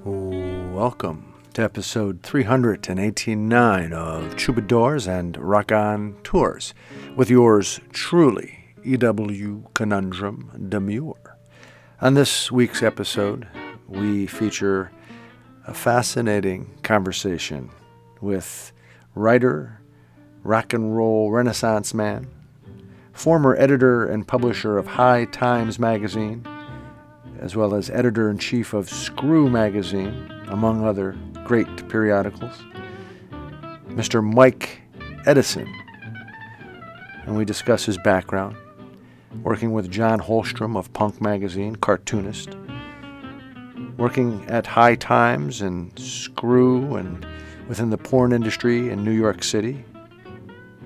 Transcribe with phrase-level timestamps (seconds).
[0.00, 6.72] Welcome to episode 389 of Troubadours and Raconteurs
[7.14, 9.64] with yours truly, E.W.
[9.74, 11.36] Conundrum Demure.
[12.00, 13.46] On this week's episode,
[13.86, 14.90] we feature
[15.68, 17.70] a fascinating conversation
[18.20, 18.72] with
[19.14, 19.80] writer,
[20.42, 22.26] rock and roll renaissance man,
[23.12, 26.44] former editor and publisher of High Times magazine,
[27.42, 32.56] as well as editor in chief of Screw magazine, among other great periodicals,
[33.88, 34.22] Mr.
[34.22, 34.80] Mike
[35.26, 35.66] Edison.
[37.26, 38.56] And we discuss his background,
[39.42, 42.56] working with John Holmstrom of Punk magazine, cartoonist,
[43.96, 47.26] working at High Times and Screw and
[47.68, 49.84] within the porn industry in New York City,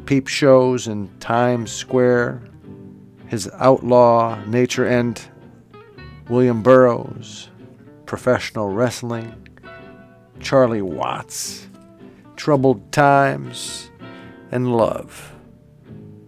[0.07, 2.43] peep shows in Times Square,
[3.27, 5.21] his outlaw nature and
[6.29, 7.51] William Burroughs,
[8.05, 9.33] professional wrestling,
[10.41, 11.69] Charlie Watts,
[12.35, 13.93] troubled times,
[14.51, 15.33] and love,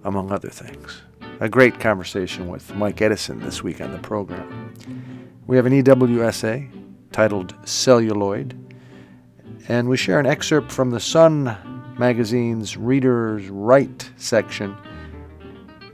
[0.05, 1.03] among other things.
[1.41, 4.73] A great conversation with Mike Edison this week on the program.
[5.49, 6.71] We have an EWSA
[7.11, 8.57] titled Celluloid,
[9.67, 11.57] and we share an excerpt from the Sun
[11.99, 14.77] magazine's Readers Write section,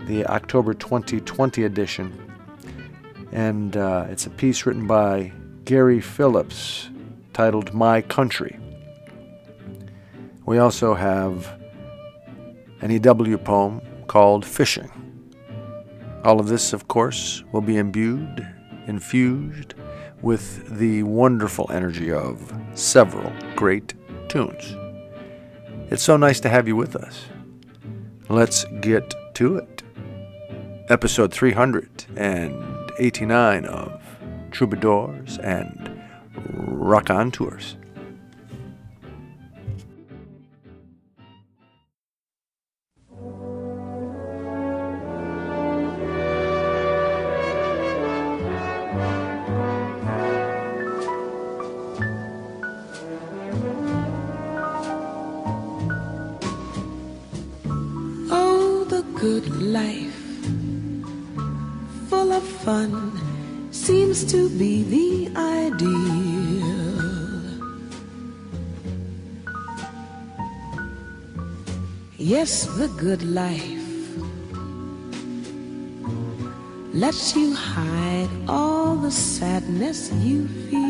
[0.03, 2.34] the October 2020 edition
[3.35, 5.33] and uh, it's a piece written by
[5.65, 6.89] Gary Phillips
[7.33, 8.59] titled My Country.
[10.47, 11.61] We also have
[12.81, 14.91] an EW poem called Fishing.
[16.25, 18.47] All of this, of course, will be imbued,
[18.87, 19.75] infused
[20.23, 23.95] with the wonderful energy of several great
[24.29, 24.77] tunes.
[25.91, 27.27] It's so nice to have you with us.
[28.29, 29.83] Let's get to it.
[30.89, 34.01] Episode 300 and 89 of
[34.51, 36.01] Troubadours and
[36.37, 37.11] Rock
[72.85, 73.81] the good life
[76.93, 80.84] lets you hide all the sadness you feel.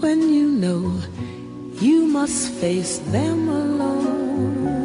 [0.00, 1.02] When you know
[1.80, 4.77] you must face them alone.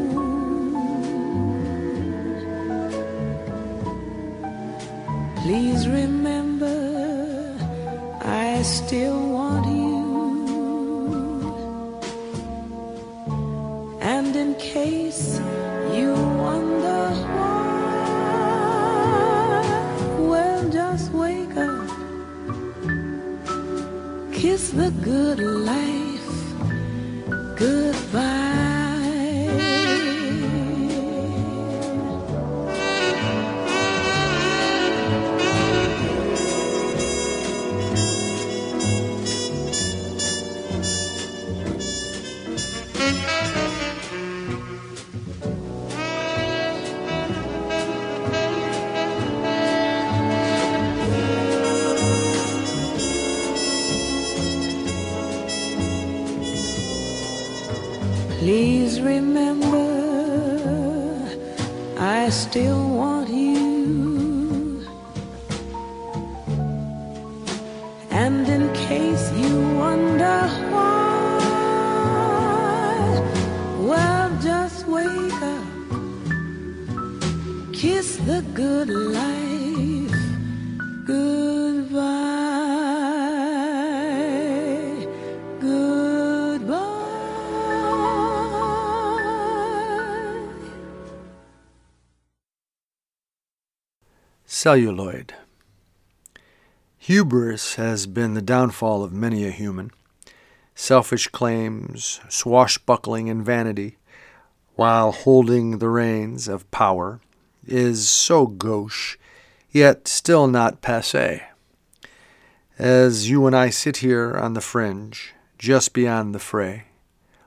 [94.63, 95.33] Celluloid.
[96.97, 99.91] Hubris has been the downfall of many a human.
[100.73, 103.97] Selfish claims, swashbuckling, and vanity,
[104.75, 107.19] while holding the reins of power,
[107.67, 109.17] is so gauche,
[109.69, 111.43] yet still not passe.
[112.79, 116.85] As you and I sit here on the fringe, just beyond the fray,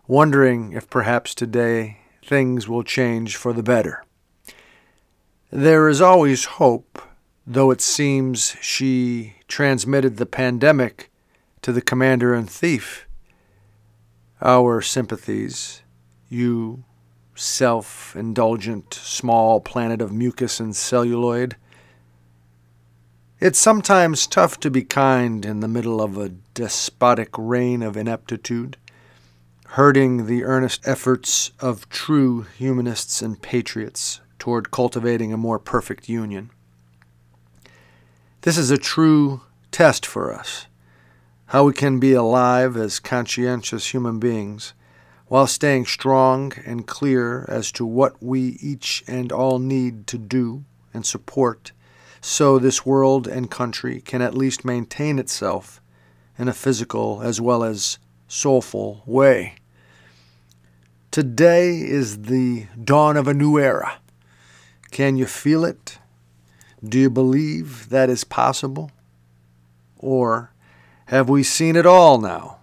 [0.06, 4.04] wondering if perhaps today things will change for the better.
[5.56, 7.00] There is always hope,
[7.46, 11.10] though it seems she transmitted the pandemic
[11.62, 13.06] to the commander and thief.
[14.42, 15.80] Our sympathies,
[16.28, 16.84] you
[17.34, 21.56] self indulgent small planet of mucus and celluloid.
[23.40, 28.76] It's sometimes tough to be kind in the middle of a despotic reign of ineptitude,
[29.68, 36.48] hurting the earnest efforts of true humanists and patriots toward cultivating a more perfect union.
[38.42, 39.40] This is a true
[39.72, 40.68] test for us
[41.46, 44.72] how we can be alive as conscientious human beings
[45.26, 50.64] while staying strong and clear as to what we each and all need to do
[50.94, 51.72] and support
[52.20, 55.80] so this world and country can at least maintain itself
[56.38, 59.56] in a physical as well as soulful way.
[61.10, 63.98] Today is the dawn of a new era.
[64.90, 65.98] Can you feel it?
[66.84, 68.90] Do you believe that is possible?
[69.98, 70.52] Or
[71.06, 72.58] have we seen it all now?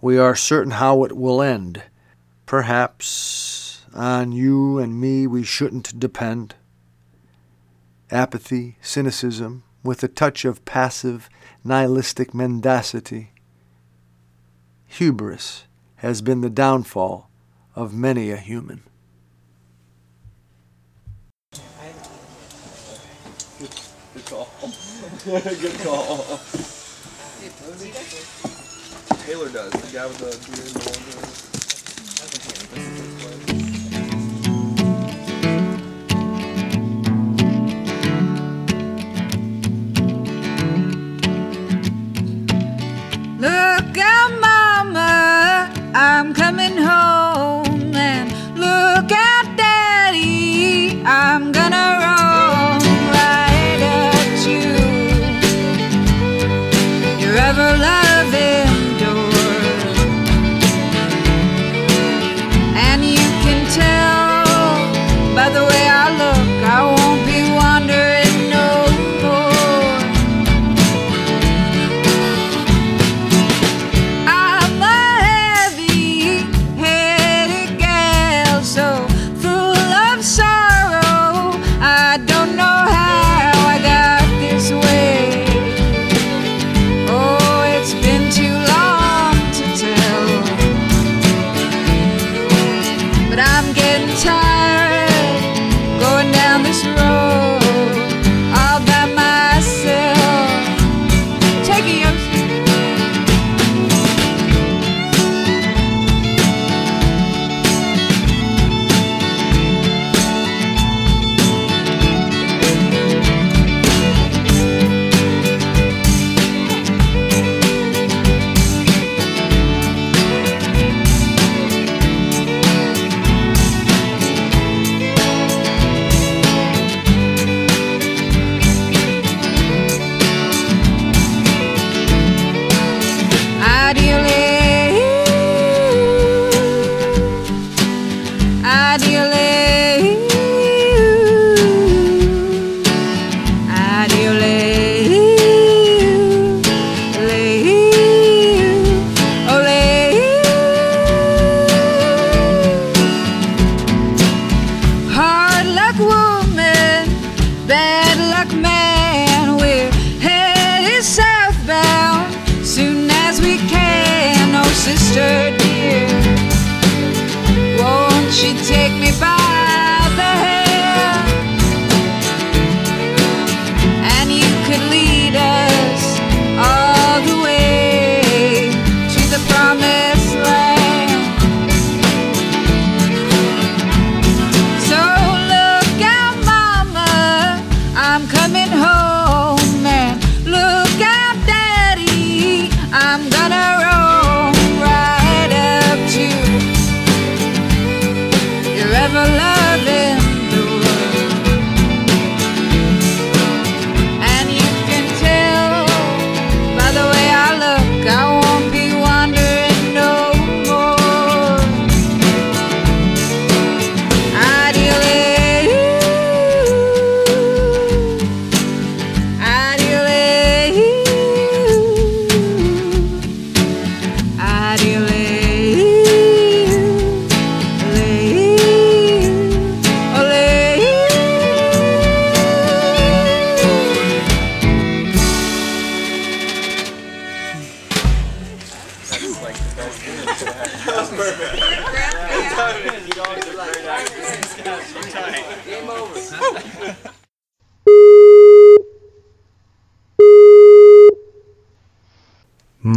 [0.00, 1.82] We are certain how it will end.
[2.46, 6.54] Perhaps on you and me we shouldn't depend.
[8.10, 11.28] Apathy, cynicism, with a touch of passive,
[11.64, 13.32] nihilistic mendacity.
[14.86, 15.64] Hubris
[15.96, 17.28] has been the downfall
[17.74, 18.82] of many a human.
[23.58, 24.48] Good call.
[25.24, 26.38] Good call.
[29.26, 29.72] Taylor does.
[29.72, 30.76] The guy with the beard and
[32.94, 32.97] the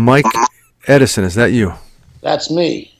[0.01, 0.25] Mike
[0.88, 1.74] Edison, is that you?
[2.22, 2.98] That's me.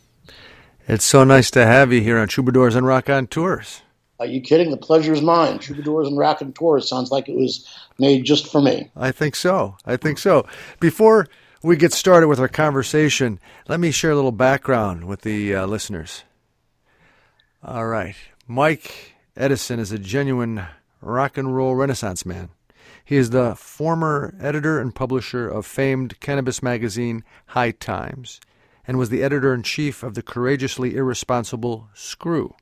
[0.88, 3.82] It's so nice to have you here on Troubadours and Raconteurs.
[4.20, 4.70] Are you kidding?
[4.70, 5.58] The pleasure is mine.
[5.58, 7.68] Troubadours and Raconteurs sounds like it was
[7.98, 8.92] made just for me.
[8.96, 9.78] I think so.
[9.84, 10.46] I think so.
[10.80, 11.28] Before
[11.64, 15.66] we get started with our conversation, let me share a little background with the uh,
[15.66, 16.24] listeners.
[17.64, 18.16] All right.
[18.48, 20.66] Mike Edison is a genuine
[21.02, 22.50] rock and roll renaissance man.
[23.12, 28.40] He is the former editor and publisher of famed cannabis magazine High Times
[28.88, 32.56] and was the editor in chief of the courageously irresponsible Screw.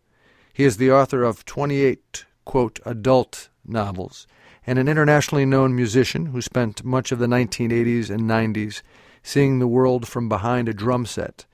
[0.51, 4.25] He is the author of 28, quote, adult novels
[4.65, 8.81] and an internationally known musician who spent much of the 1980s and 90s
[9.21, 11.45] seeing the world from behind a drum set,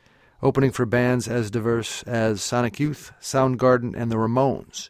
[0.42, 4.90] opening for bands as diverse as Sonic Youth, Soundgarden, and the Ramones.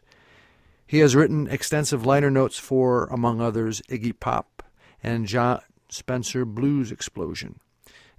[0.86, 4.62] He has written extensive liner notes for, among others, Iggy Pop
[5.02, 7.58] and Jon Spencer Blues Explosion,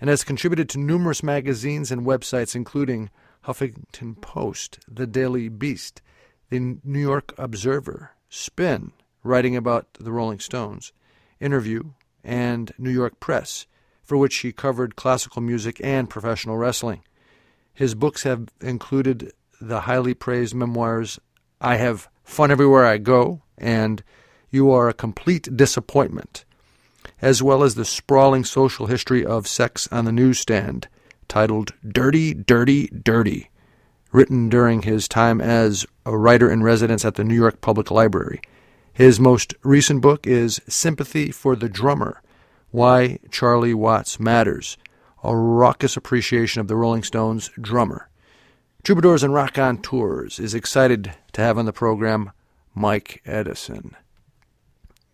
[0.01, 3.09] and has contributed to numerous magazines and websites, including
[3.45, 6.01] Huffington Post, The Daily Beast,
[6.50, 8.91] The New York Observer, Spin,
[9.24, 10.91] writing about the Rolling Stones,
[11.39, 11.91] Interview,
[12.24, 13.65] and New York Press,
[14.03, 17.03] for which he covered classical music and professional wrestling.
[17.74, 19.31] His books have included
[19.62, 21.19] the highly praised memoirs
[21.62, 24.03] I Have Fun Everywhere I Go and
[24.51, 26.43] You Are a Complete Disappointment,
[27.19, 30.88] as well as the sprawling social history of sex on the newsstand,
[31.27, 33.50] titled Dirty, Dirty, Dirty,
[34.12, 38.41] written during his time as a writer in residence at the New York Public Library.
[38.93, 42.22] His most recent book is Sympathy for the Drummer
[42.72, 44.77] Why Charlie Watts Matters,
[45.24, 48.10] a raucous appreciation of the Rolling Stones drummer.
[48.88, 52.32] Troubadours and Raconteurs is excited to have on the program
[52.74, 53.98] Mike Edison.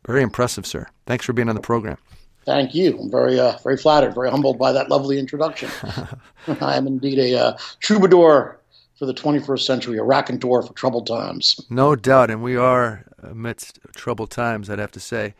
[0.05, 0.85] Very impressive, sir.
[1.07, 1.97] Thanks for being on the program.
[2.45, 2.99] Thank you.
[2.99, 5.71] I'm very, uh, very flattered, very humbled by that lovely introduction.
[6.61, 8.61] I am indeed a uh, troubadour
[8.99, 11.59] for the 21st century, a raconteur for troubled times.
[11.71, 15.33] No doubt, and we are amidst troubled times, I'd have to say.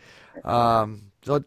[0.43, 1.43] Um, so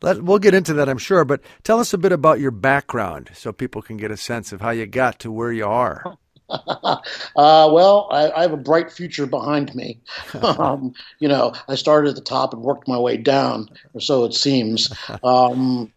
[0.00, 3.28] let, we'll get into that, I'm sure, but tell us a bit about your background
[3.34, 6.16] so people can get a sense of how you got to where you are.
[7.36, 10.00] uh, well, I, I, have a bright future behind me.
[10.42, 14.24] um, you know, I started at the top and worked my way down, or so
[14.24, 14.92] it seems.
[15.22, 15.92] Um,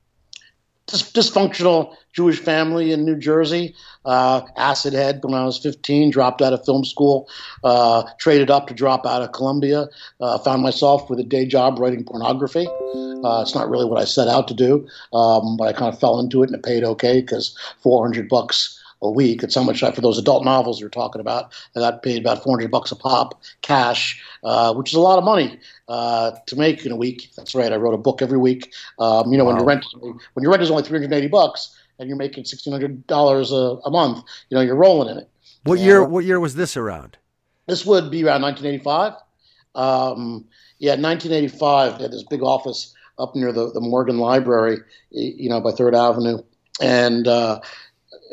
[0.87, 3.75] dysfunctional Jewish family in New Jersey.
[4.05, 7.29] Uh, acid head when I was 15, dropped out of film school,
[7.63, 9.87] uh, traded up to drop out of Columbia,
[10.19, 12.67] uh, found myself with a day job writing pornography.
[12.67, 15.99] Uh, it's not really what I set out to do, um, but I kind of
[15.99, 19.43] fell into it and it paid okay because 400 bucks a week.
[19.43, 21.53] It's how much I, for those adult novels you're talking about.
[21.75, 25.23] I got paid about 400 bucks a pop, cash, uh, which is a lot of
[25.25, 27.29] money uh, to make in a week.
[27.35, 27.71] That's right.
[27.71, 28.73] I wrote a book every week.
[28.99, 29.51] Um, you know, wow.
[29.51, 29.85] when your rent
[30.33, 34.55] when your rent is only 380 bucks and you're making 1,600 dollars a month, you
[34.55, 35.29] know, you're rolling in it.
[35.63, 36.03] What year?
[36.03, 37.17] what year was this around?
[37.67, 39.13] This would be around 1985.
[39.75, 40.45] Um,
[40.79, 41.97] yeah, 1985.
[41.97, 44.79] They had this big office up near the, the Morgan Library,
[45.11, 46.39] you know, by Third Avenue,
[46.81, 47.61] and uh,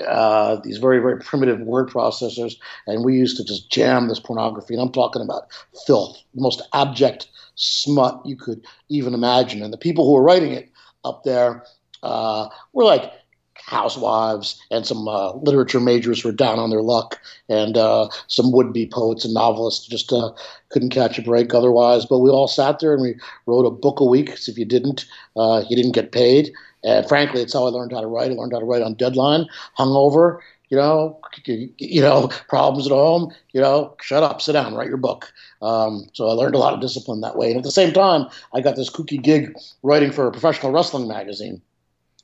[0.07, 2.54] uh, these very, very primitive word processors,
[2.87, 4.75] and we used to just jam this pornography.
[4.75, 5.49] And I'm talking about
[5.87, 9.62] filth, the most abject smut you could even imagine.
[9.62, 10.71] And the people who were writing it
[11.04, 11.64] up there
[12.02, 13.12] uh, were like
[13.54, 18.87] housewives and some uh, literature majors were down on their luck, and uh, some would-be
[18.87, 20.30] poets and novelists just uh,
[20.71, 22.07] couldn't catch a break otherwise.
[22.07, 23.16] But we all sat there and we
[23.47, 24.30] wrote a book a week.
[24.30, 26.52] If you didn't, uh, you didn't get paid.
[26.82, 28.30] And frankly, it's how I learned how to write.
[28.30, 29.46] I learned how to write on deadline,
[29.78, 34.88] hungover, you know, you know, problems at home, you know, shut up, sit down, write
[34.88, 35.32] your book.
[35.60, 37.49] Um, so I learned a lot of discipline that way.
[37.49, 41.08] And at the same time, I got this kooky gig writing for a professional wrestling
[41.08, 41.60] magazine.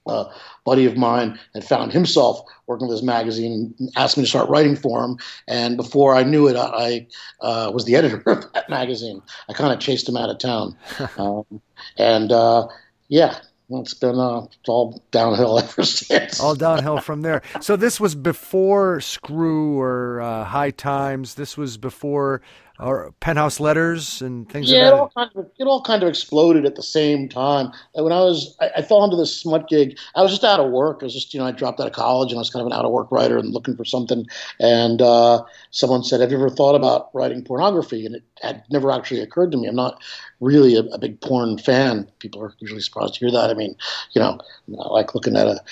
[0.07, 0.27] a
[0.65, 4.49] buddy of mine had found himself working with this magazine and asked me to start
[4.49, 5.19] writing for him.
[5.49, 7.09] And before I knew it, I
[7.41, 9.21] uh, was the editor of that magazine.
[9.49, 10.77] I kind of chased him out of town.
[11.19, 11.61] um,
[11.99, 12.69] and uh,
[13.09, 16.41] yeah, it's been uh, all downhill ever since.
[16.41, 17.43] All downhill from there.
[17.61, 21.35] So this was before Screw or uh, High Times.
[21.35, 22.43] This was before
[22.79, 26.09] or penthouse letters and things yeah, it like all kind of it all kind of
[26.09, 27.73] exploded at the same time.
[27.95, 29.99] And when I was, I, I fell into this smut gig.
[30.15, 30.99] I was just out of work.
[31.01, 32.67] I was just, you know, I dropped out of college and I was kind of
[32.67, 34.27] an out of work writer and looking for something.
[34.61, 38.91] And uh, someone said, "Have you ever thought about writing pornography?" And it had never
[38.91, 39.69] actually occurred to me.
[39.69, 40.03] I'm not
[40.41, 42.11] really a, a big porn fan.
[42.19, 43.51] People are usually surprised to hear that.
[43.51, 43.75] I mean,
[44.13, 44.39] you know,
[44.81, 45.63] I like looking at a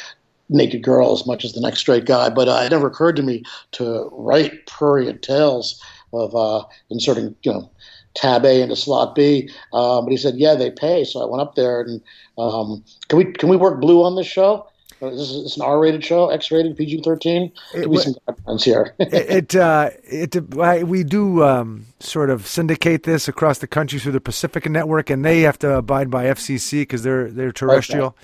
[0.48, 3.22] naked girl as much as the next straight guy, but uh, it never occurred to
[3.22, 3.42] me
[3.72, 5.82] to write prurient tales
[6.14, 7.70] of uh, inserting, you know,
[8.14, 9.50] tab A into slot B.
[9.72, 11.04] Um, but he said, yeah, they pay.
[11.04, 12.00] So I went up there and
[12.38, 14.68] um, can we can we work blue on this show?
[15.02, 17.52] Uh, This is it's an R-rated show, X-rated, PG-13.
[17.74, 18.94] Give me some guidelines here.
[18.98, 24.12] it uh, it I, we do um, sort of syndicate this across the country through
[24.12, 28.16] the Pacifica Network, and they have to abide by FCC because they're they're terrestrial.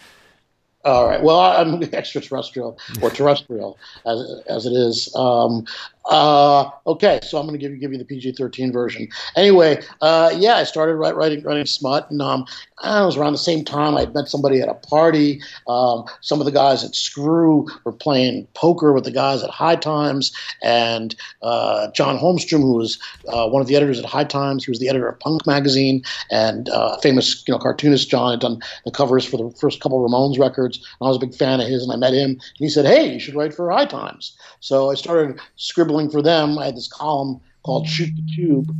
[0.84, 1.22] All right.
[1.22, 5.14] Well, I'm extraterrestrial or terrestrial, as, as it is.
[5.14, 5.66] Um,
[6.06, 9.08] uh, okay, so I'm going to give you give you the PG-13 version.
[9.36, 12.46] Anyway, uh, yeah, I started writing writing smut, and um,
[12.78, 15.42] I was around the same time I met somebody at a party.
[15.68, 19.76] Um, some of the guys at Screw were playing poker with the guys at High
[19.76, 24.64] Times, and uh, John Holmstrom, who was uh, one of the editors at High Times,
[24.64, 28.40] he was the editor of Punk magazine, and uh, famous you know cartoonist John had
[28.40, 30.78] done the covers for the first couple of Ramones records.
[30.78, 32.86] And I was a big fan of his, and I met him, and he said,
[32.86, 36.58] "Hey, you should write for High Times." So I started scribbling for them.
[36.58, 38.74] I had this column called "Shoot the Tube,"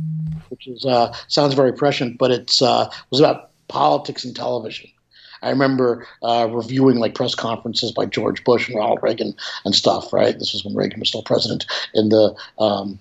[0.49, 4.89] which is uh, sounds very prescient, but it's uh, was about politics and television.
[5.43, 9.33] I remember uh, reviewing like press conferences by George Bush and Ronald Reagan
[9.65, 10.13] and stuff.
[10.13, 12.99] Right, this was when Reagan was still president in the um,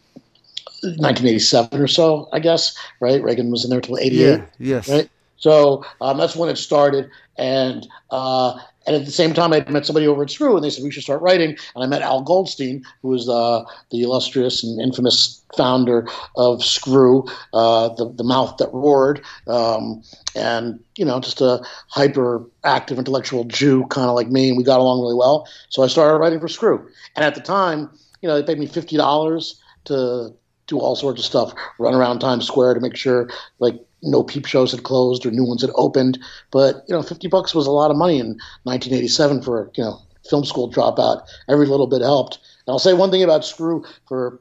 [0.83, 2.77] 1987 or so, I guess.
[3.01, 4.45] Right, Reagan was in there till 88 Yeah.
[4.59, 4.89] Yes.
[4.89, 5.09] right?
[5.37, 8.59] So um, that's when it started, and uh,
[8.91, 10.91] and at the same time, I met somebody over at Screw, and they said we
[10.91, 11.51] should start writing.
[11.77, 17.25] And I met Al Goldstein, who was uh, the illustrious and infamous founder of Screw,
[17.55, 20.03] uh, the the mouth that roared, um,
[20.35, 24.65] and you know, just a hyper active intellectual Jew, kind of like me, and we
[24.65, 25.47] got along really well.
[25.69, 27.89] So I started writing for Screw, and at the time,
[28.23, 30.35] you know, they paid me fifty dollars to
[30.67, 34.47] do all sorts of stuff, run around Times Square to make sure like no peep
[34.47, 36.19] shows had closed or new ones had opened.
[36.51, 39.99] But you know, fifty bucks was a lot of money in 1987 for you know
[40.29, 41.27] film school dropout.
[41.49, 42.37] Every little bit helped.
[42.67, 44.41] And I'll say one thing about Screw for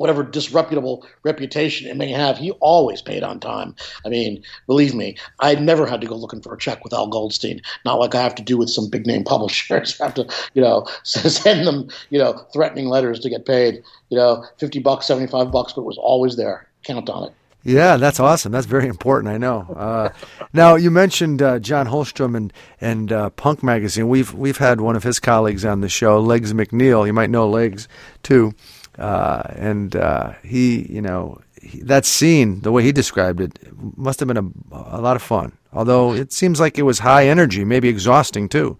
[0.00, 3.74] whatever disreputable reputation it may have, he always paid on time.
[4.02, 7.08] I mean, believe me, I never had to go looking for a check with Al
[7.08, 7.60] Goldstein.
[7.84, 10.00] Not like I have to do with some big name publishers.
[10.00, 13.82] I have to, you know, send them, you know, threatening letters to get paid.
[14.08, 16.66] You know, fifty bucks, seventy five bucks, but it was always there.
[16.82, 17.34] Count on it.
[17.62, 18.52] Yeah, that's awesome.
[18.52, 19.32] That's very important.
[19.34, 19.66] I know.
[19.76, 20.08] Uh,
[20.52, 24.08] now you mentioned uh, John Holmstrom and and uh, Punk magazine.
[24.08, 27.06] We've we've had one of his colleagues on the show, Legs McNeil.
[27.06, 27.86] You might know Legs
[28.22, 28.54] too,
[28.98, 33.58] uh, and uh, he, you know, he, that scene, the way he described it,
[33.96, 35.52] must have been a, a lot of fun.
[35.72, 38.78] Although it seems like it was high energy, maybe exhausting too.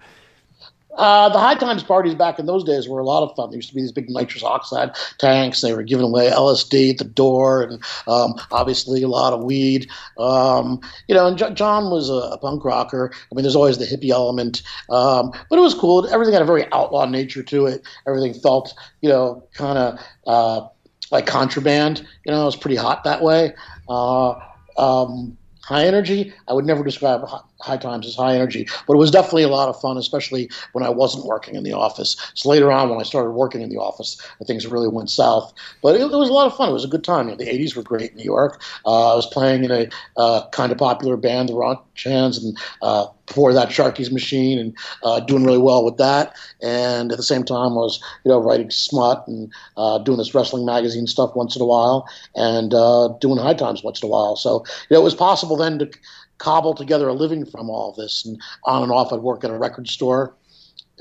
[0.96, 3.50] Uh, the High Times parties back in those days were a lot of fun.
[3.50, 5.60] There used to be these big nitrous oxide tanks.
[5.60, 9.88] They were giving away LSD at the door, and um, obviously a lot of weed.
[10.18, 13.12] Um, you know, and Jo- John was a, a punk rocker.
[13.14, 16.06] I mean, there's always the hippie element, um, but it was cool.
[16.12, 17.82] Everything had a very outlaw nature to it.
[18.06, 20.68] Everything felt, you know, kind of uh,
[21.12, 22.06] like contraband.
[22.24, 23.54] You know, it was pretty hot that way.
[23.88, 24.34] Uh,
[24.76, 26.32] um, high energy.
[26.48, 29.48] I would never describe hi- High Times is high energy, but it was definitely a
[29.48, 32.16] lot of fun, especially when I wasn't working in the office.
[32.34, 35.52] So later on, when I started working in the office, things really went south.
[35.82, 36.70] But it, it was a lot of fun.
[36.70, 37.28] It was a good time.
[37.28, 38.62] You know, the '80s were great in New York.
[38.84, 43.06] Uh, I was playing in a uh, kind of popular band, the Rothschilds, and uh,
[43.26, 46.34] before that, Sharky's Machine, and uh, doing really well with that.
[46.60, 50.34] And at the same time, I was you know writing smut and uh, doing this
[50.34, 54.10] wrestling magazine stuff once in a while, and uh, doing High Times once in a
[54.10, 54.36] while.
[54.36, 55.90] So you know, it was possible then to
[56.40, 58.24] cobble together a living from all of this.
[58.24, 60.34] And on and off, I'd work at a record store.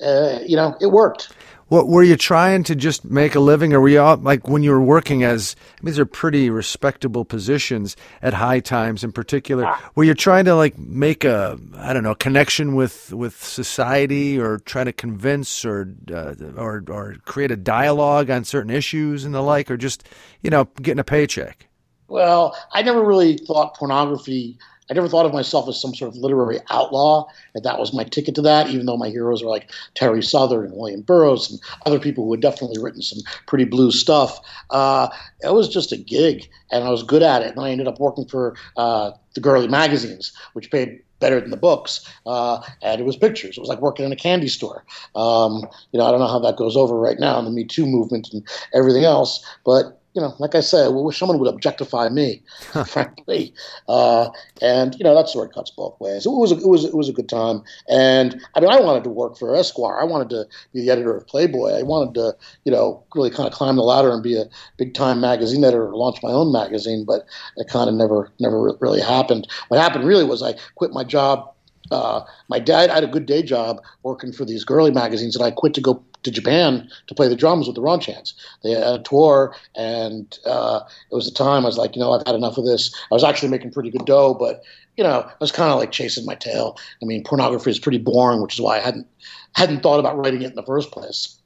[0.03, 1.33] Uh, you know, it worked.
[1.69, 4.63] What were you trying to just make a living, or were you all, like when
[4.63, 5.55] you were working as?
[5.59, 9.71] I mean, these are pretty respectable positions at High Times, in particular.
[9.93, 14.57] Were you trying to like make a I don't know connection with with society, or
[14.57, 19.41] try to convince, or uh, or or create a dialogue on certain issues and the
[19.41, 20.07] like, or just
[20.41, 21.67] you know getting a paycheck?
[22.07, 24.57] Well, I never really thought pornography
[24.89, 28.03] I never thought of myself as some sort of literary outlaw, and that was my
[28.03, 28.69] ticket to that.
[28.69, 32.31] Even though my heroes were like Terry Southern and William Burroughs and other people who
[32.31, 34.39] had definitely written some pretty blue stuff,
[34.71, 35.09] uh,
[35.41, 37.55] it was just a gig, and I was good at it.
[37.55, 41.57] And I ended up working for uh, the girly magazines, which paid better than the
[41.57, 43.57] books, uh, and it was pictures.
[43.57, 44.85] It was like working in a candy store.
[45.15, 47.65] Um, you know, I don't know how that goes over right now in the Me
[47.65, 51.53] Too movement and everything else, but you know, like I said, I wish someone would
[51.53, 52.41] objectify me,
[52.87, 53.53] frankly.
[53.87, 54.29] Uh,
[54.61, 56.23] and you know, that sort of cuts both ways.
[56.23, 57.61] So it was a, it was it was a good time.
[57.87, 59.99] And I mean, I wanted to work for Esquire.
[59.99, 61.71] I wanted to be the editor of Playboy.
[61.71, 64.45] I wanted to, you know, really kind of climb the ladder and be a
[64.77, 67.05] big time magazine editor, or launch my own magazine.
[67.05, 67.25] But
[67.57, 69.47] it kind of never never really happened.
[69.67, 71.53] What happened really was I quit my job
[71.91, 75.51] uh, my dad had a good day job working for these girly magazines, and I
[75.51, 78.33] quit to go to Japan to play the drums with the Raunch Hands.
[78.63, 82.11] They had a tour, and uh, it was a time I was like, you know,
[82.11, 82.93] I've had enough of this.
[83.11, 84.63] I was actually making pretty good dough, but
[84.97, 86.77] you know, I was kind of like chasing my tail.
[87.01, 89.07] I mean, pornography is pretty boring, which is why I hadn't
[89.53, 91.37] hadn't thought about writing it in the first place.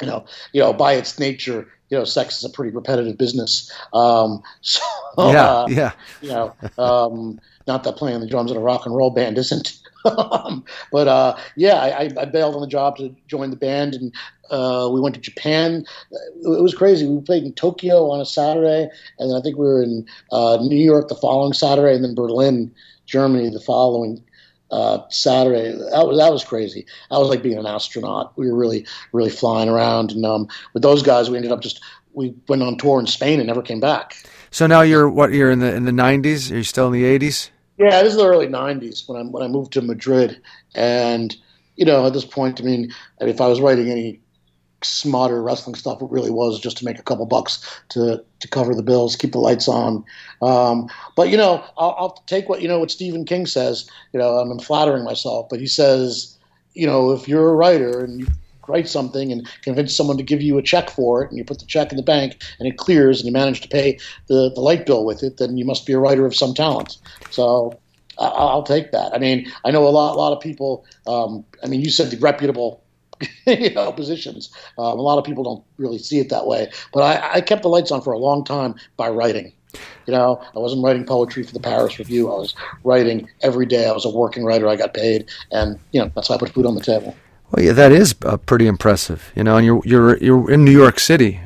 [0.00, 3.70] You know, you know, by its nature, you know, sex is a pretty repetitive business.
[3.92, 4.80] Um, so,
[5.18, 5.92] Yeah, uh, yeah.
[6.22, 9.78] you know, um, not that playing the drums in a rock and roll band isn't.
[10.04, 14.14] Um, but uh, yeah, I, I bailed on the job to join the band, and
[14.50, 15.86] uh, we went to Japan.
[16.12, 17.06] It was crazy.
[17.06, 18.88] We played in Tokyo on a Saturday,
[19.18, 22.14] and then I think we were in uh, New York the following Saturday, and then
[22.14, 22.74] Berlin,
[23.06, 24.22] Germany the following
[24.70, 25.72] uh, Saturday.
[25.72, 26.86] That was that was crazy.
[27.10, 28.36] That was like being an astronaut.
[28.36, 31.80] We were really really flying around, and um, with those guys, we ended up just
[32.12, 34.16] we went on tour in Spain and never came back.
[34.50, 35.32] So now you're what?
[35.32, 36.52] You're in the in the 90s.
[36.52, 37.50] Are you still in the 80s?
[37.76, 40.40] Yeah, this is the early '90s when I when I moved to Madrid,
[40.74, 41.34] and
[41.76, 44.20] you know, at this point, I mean, if I was writing any
[44.82, 48.74] smarter wrestling stuff, it really was just to make a couple bucks to to cover
[48.74, 50.04] the bills, keep the lights on.
[50.42, 53.88] Um, but you know, I'll, I'll take what you know what Stephen King says.
[54.12, 56.36] You know, I'm flattering myself, but he says,
[56.74, 58.26] you know, if you're a writer and you
[58.68, 61.58] write something and convince someone to give you a check for it, and you put
[61.58, 64.60] the check in the bank and it clears, and you manage to pay the, the
[64.60, 66.98] light bill with it, then you must be a writer of some talent.
[67.30, 67.78] So
[68.18, 69.14] I- I'll take that.
[69.14, 70.84] I mean, I know a lot, a lot of people.
[71.06, 72.82] Um, I mean, you said the reputable,
[73.46, 74.50] you know, positions.
[74.78, 76.70] Um, a lot of people don't really see it that way.
[76.92, 79.52] But I, I kept the lights on for a long time by writing.
[80.06, 82.30] You know, I wasn't writing poetry for the Paris Review.
[82.30, 83.88] I was writing every day.
[83.88, 84.68] I was a working writer.
[84.68, 87.16] I got paid, and you know, that's how I put food on the table.
[87.54, 89.30] Well, yeah, that is uh, pretty impressive.
[89.36, 91.40] You know, and you're you're you're in New York City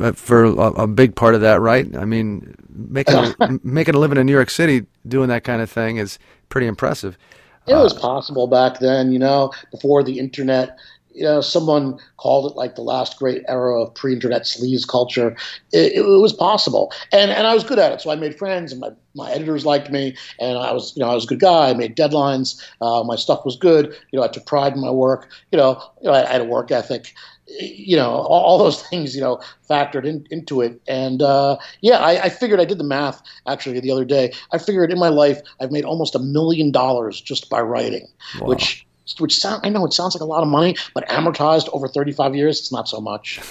[0.00, 1.94] uh, for a, a big part of that, right?
[1.96, 5.70] I mean, making a, making a living in New York City doing that kind of
[5.70, 7.18] thing is pretty impressive.
[7.66, 10.78] It was possible back then, you know, before the internet.
[11.14, 15.36] You know, someone called it like the last great era of pre-internet sleaze culture.
[15.72, 18.00] It, it was possible, and and I was good at it.
[18.00, 21.10] So I made friends, and my, my editors liked me, and I was you know
[21.10, 21.70] I was a good guy.
[21.70, 22.60] I made deadlines.
[22.80, 23.96] Uh, my stuff was good.
[24.10, 25.30] You know, I took pride in my work.
[25.52, 27.14] You know, you know I, I had a work ethic.
[27.46, 31.98] You know, all, all those things you know factored in, into it, and uh, yeah,
[31.98, 34.32] I, I figured I did the math actually the other day.
[34.52, 38.08] I figured in my life I've made almost a million dollars just by writing,
[38.40, 38.84] which
[39.18, 42.34] which sound I know it sounds like a lot of money, but amortized over 35
[42.34, 43.40] years, it's not so much.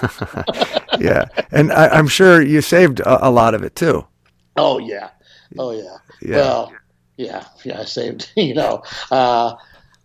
[0.99, 4.05] Yeah, and I, I'm sure you saved a, a lot of it too.
[4.57, 5.09] oh yeah,
[5.57, 5.97] oh yeah.
[6.21, 6.35] Yeah.
[6.37, 6.73] Well,
[7.17, 7.79] yeah, yeah.
[7.81, 8.31] I saved.
[8.37, 9.55] You know, uh,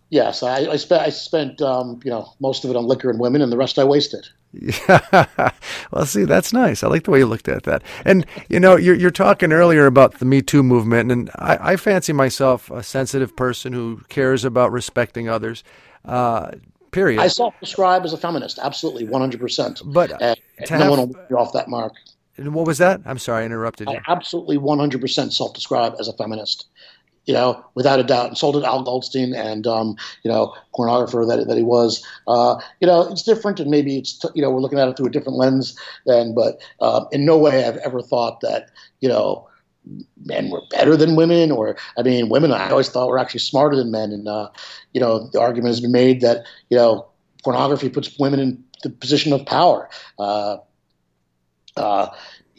[0.09, 3.19] yes, I, I spent I spent um, you know most of it on liquor and
[3.19, 4.27] women, and the rest I wasted.
[4.51, 5.51] Yeah.
[5.91, 6.83] well, see, that's nice.
[6.83, 7.83] I like the way you looked at that.
[8.05, 11.75] And you know, you're you're talking earlier about the Me Too movement, and I, I
[11.75, 15.63] fancy myself a sensitive person who cares about respecting others.
[16.03, 16.51] Uh,
[16.91, 17.19] period.
[17.19, 19.39] I self-describe as a feminist, absolutely, 100.
[19.39, 20.35] percent But and
[20.65, 21.93] to no have- one will me off that mark.
[22.37, 23.01] And what was that?
[23.05, 23.97] I'm sorry, I interrupted you.
[23.97, 26.67] I absolutely 100% self-describe as a feminist.
[27.29, 28.29] You know, without a doubt.
[28.29, 32.03] And so did Al Goldstein and, um, you know, pornographer that, that he was.
[32.27, 35.05] Uh, you know, it's different and maybe it's, you know, we're looking at it through
[35.05, 39.47] a different lens then, but uh, in no way I've ever thought that, you know,
[40.25, 43.75] men were better than women or, I mean, women I always thought were actually smarter
[43.75, 44.11] than men.
[44.11, 44.49] And, uh,
[44.93, 47.05] you know, the argument has been made that, you know,
[47.43, 49.87] pornography puts women in the position of power.
[50.17, 50.57] Uh,
[51.77, 52.07] uh,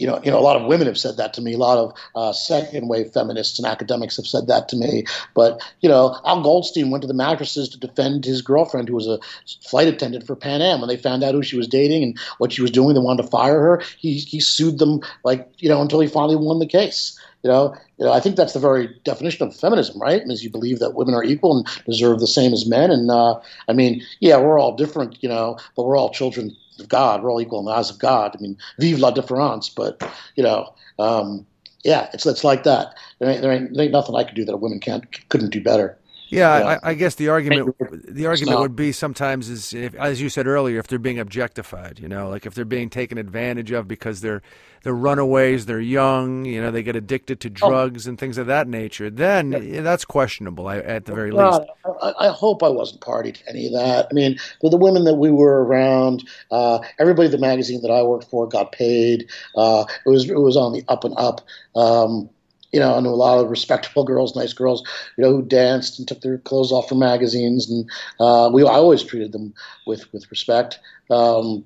[0.01, 1.53] you know, you know, a lot of women have said that to me.
[1.53, 5.05] A lot of uh, second wave feminists and academics have said that to me.
[5.35, 9.07] But you know, Al Goldstein went to the mattresses to defend his girlfriend, who was
[9.07, 9.19] a
[9.63, 10.81] flight attendant for Pan Am.
[10.81, 13.23] When they found out who she was dating and what she was doing, they wanted
[13.25, 13.83] to fire her.
[13.99, 17.19] He he sued them like you know until he finally won the case.
[17.43, 20.23] You know, you know, I think that's the very definition of feminism, right?
[20.27, 22.91] Is you believe that women are equal and deserve the same as men.
[22.91, 26.89] And uh, I mean, yeah, we're all different, you know, but we're all children of
[26.89, 27.23] God.
[27.23, 28.35] We're all equal in the eyes of God.
[28.37, 29.69] I mean, vive la différence.
[29.69, 30.03] But
[30.37, 31.47] you know, um,
[31.85, 32.95] yeah, it's it's like that.
[33.19, 35.51] There ain't, there ain't, there ain't nothing I could do that a woman can't couldn't
[35.51, 35.97] do better.
[36.31, 36.79] Yeah, Yeah.
[36.85, 37.77] I, I guess the argument
[38.09, 42.01] the argument would be sometimes is if, as you said earlier, if they're being objectified,
[42.01, 44.43] you know, like if they're being taken advantage of because they're
[44.83, 47.71] they're runaways, they're young, you know, they get addicted to Oh.
[47.71, 49.11] drugs and things of that nature.
[49.11, 51.63] Then yeah, that's questionable at the very least.
[52.03, 54.09] I, I hope I wasn't party to any of that.
[54.11, 58.03] I mean, the women that we were around, uh, everybody at the magazine that I
[58.03, 59.31] worked for got paid.
[59.57, 61.43] Uh, it was it was on the up and up.
[61.77, 62.31] Um,
[62.73, 64.83] you know, I knew a lot of respectable girls, nice girls,
[65.17, 67.89] you know, who danced and took their clothes off for magazines, and
[68.21, 69.55] uh, we I always treated them
[69.87, 70.79] with with respect.
[71.11, 71.65] Um,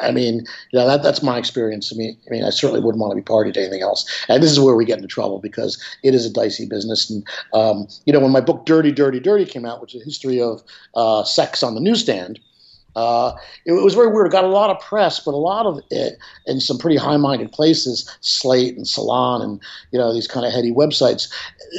[0.00, 1.92] I mean, you know, that that's my experience.
[1.92, 4.08] I mean, I mean, I certainly wouldn't want to be party to anything else.
[4.28, 7.10] And this is where we get into trouble because it is a dicey business.
[7.10, 10.04] And um, you know, when my book Dirty, Dirty, Dirty came out, which is a
[10.04, 10.62] history of
[10.94, 12.40] uh, sex on the newsstand,
[12.96, 13.32] uh,
[13.64, 14.26] it, was very weird.
[14.26, 17.52] It got a lot of press, but a lot of it in some pretty high-minded
[17.52, 21.32] places, Slate and Salon, and you know these kind of heady websites,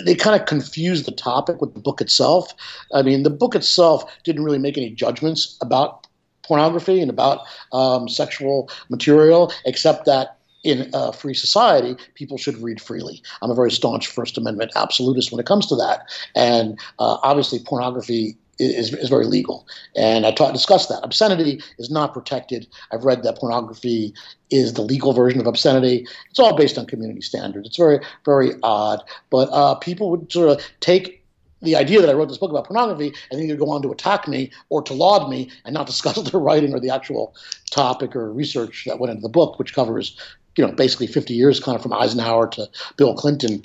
[0.06, 2.54] they kind of confused the topic with the book itself.
[2.94, 6.08] I mean, the book itself didn't really make any judgments about
[6.44, 7.42] pornography and about
[7.74, 13.22] um, sexual material, except that in a free society, people should read freely.
[13.42, 16.10] I'm a very staunch First Amendment absolutist when it comes to that.
[16.36, 19.68] And uh, obviously, pornography is, is very legal.
[19.96, 21.04] And I taught, discussed that.
[21.04, 22.68] Obscenity is not protected.
[22.92, 24.14] I've read that pornography
[24.50, 26.08] is the legal version of obscenity.
[26.30, 27.68] It's all based on community standards.
[27.68, 29.04] It's very, very odd.
[29.30, 31.24] But uh, people would sort of take
[31.62, 34.28] the idea that I wrote this book about pornography and either go on to attack
[34.28, 37.36] me or to laud me and not discuss the writing or the actual
[37.72, 40.20] topic or research that went into the book, which covers,
[40.58, 43.64] you know, basically 50 years, kind of from Eisenhower to Bill Clinton,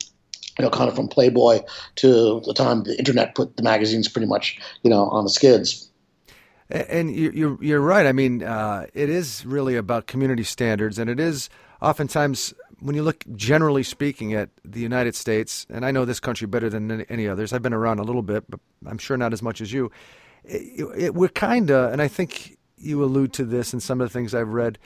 [0.58, 1.60] you know, kind of from Playboy
[1.96, 5.88] to the time the internet put the magazines pretty much, you know, on the skids.
[6.70, 8.06] And you- you're you're right.
[8.06, 11.48] I mean, uh, it is really about community standards, and it is
[11.82, 16.46] oftentimes when you look generally speaking at the United States, and I know this country
[16.46, 17.52] better than any- others.
[17.52, 19.90] I've been around a little bit, but I'm sure not as much as you.
[20.44, 24.08] It, it, we're kind of, and I think you allude to this in some of
[24.08, 24.78] the things I've read.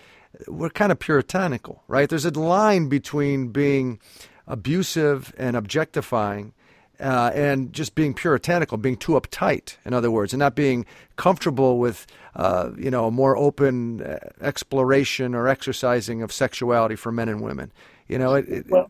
[0.48, 2.08] We're kind of puritanical, right?
[2.08, 4.00] There's a line between being
[4.46, 6.52] abusive and objectifying
[7.00, 11.78] uh, and just being puritanical, being too uptight, in other words, and not being comfortable
[11.78, 17.28] with, uh, you know, a more open uh, exploration or exercising of sexuality for men
[17.28, 17.72] and women.
[18.08, 18.88] You know, it, it, Well,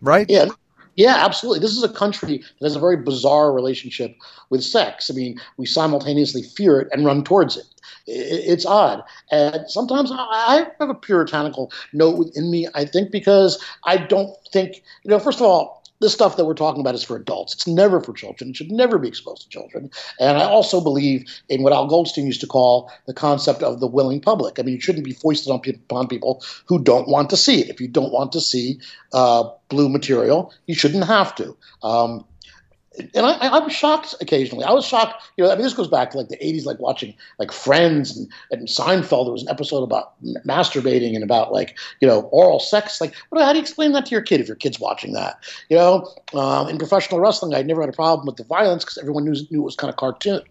[0.00, 0.26] right?
[0.28, 0.48] Yeah,
[0.96, 1.60] yeah, absolutely.
[1.60, 4.16] This is a country that has a very bizarre relationship
[4.50, 5.10] with sex.
[5.10, 7.66] I mean, we simultaneously fear it and run towards it.
[8.06, 12.68] It's odd, and sometimes I have a puritanical note within me.
[12.74, 15.18] I think because I don't think you know.
[15.18, 17.54] First of all, this stuff that we're talking about is for adults.
[17.54, 18.50] It's never for children.
[18.50, 19.90] It should never be exposed to children.
[20.20, 23.86] And I also believe in what Al Goldstein used to call the concept of the
[23.86, 24.58] willing public.
[24.58, 27.70] I mean, it shouldn't be foisted upon people who don't want to see it.
[27.70, 28.78] If you don't want to see
[29.12, 31.56] uh, blue material, you shouldn't have to.
[31.82, 32.24] Um,
[32.98, 34.64] and I, was shocked occasionally.
[34.64, 35.22] I was shocked.
[35.36, 38.16] You know, I mean, this goes back to like the '80s, like watching like Friends
[38.16, 39.26] and, and Seinfeld.
[39.26, 43.00] There was an episode about m- masturbating and about like you know oral sex.
[43.00, 45.44] Like, what, how do you explain that to your kid if your kid's watching that?
[45.68, 48.98] You know, um, in professional wrestling, I never had a problem with the violence because
[48.98, 50.42] everyone knew knew it was kind of cartoon.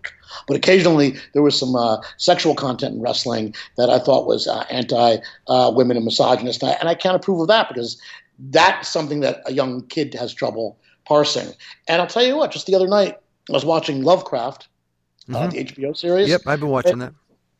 [0.47, 4.65] But occasionally there was some uh, sexual content in wrestling that I thought was uh,
[4.69, 7.99] anti uh, women and misogynist, and I, and I can't approve of that because
[8.49, 11.53] that's something that a young kid has trouble parsing.
[11.87, 13.17] And I'll tell you what, just the other night,
[13.49, 14.67] I was watching Lovecraft,
[15.33, 16.29] uh, the HBO series.
[16.29, 17.13] Yep, I've been watching that.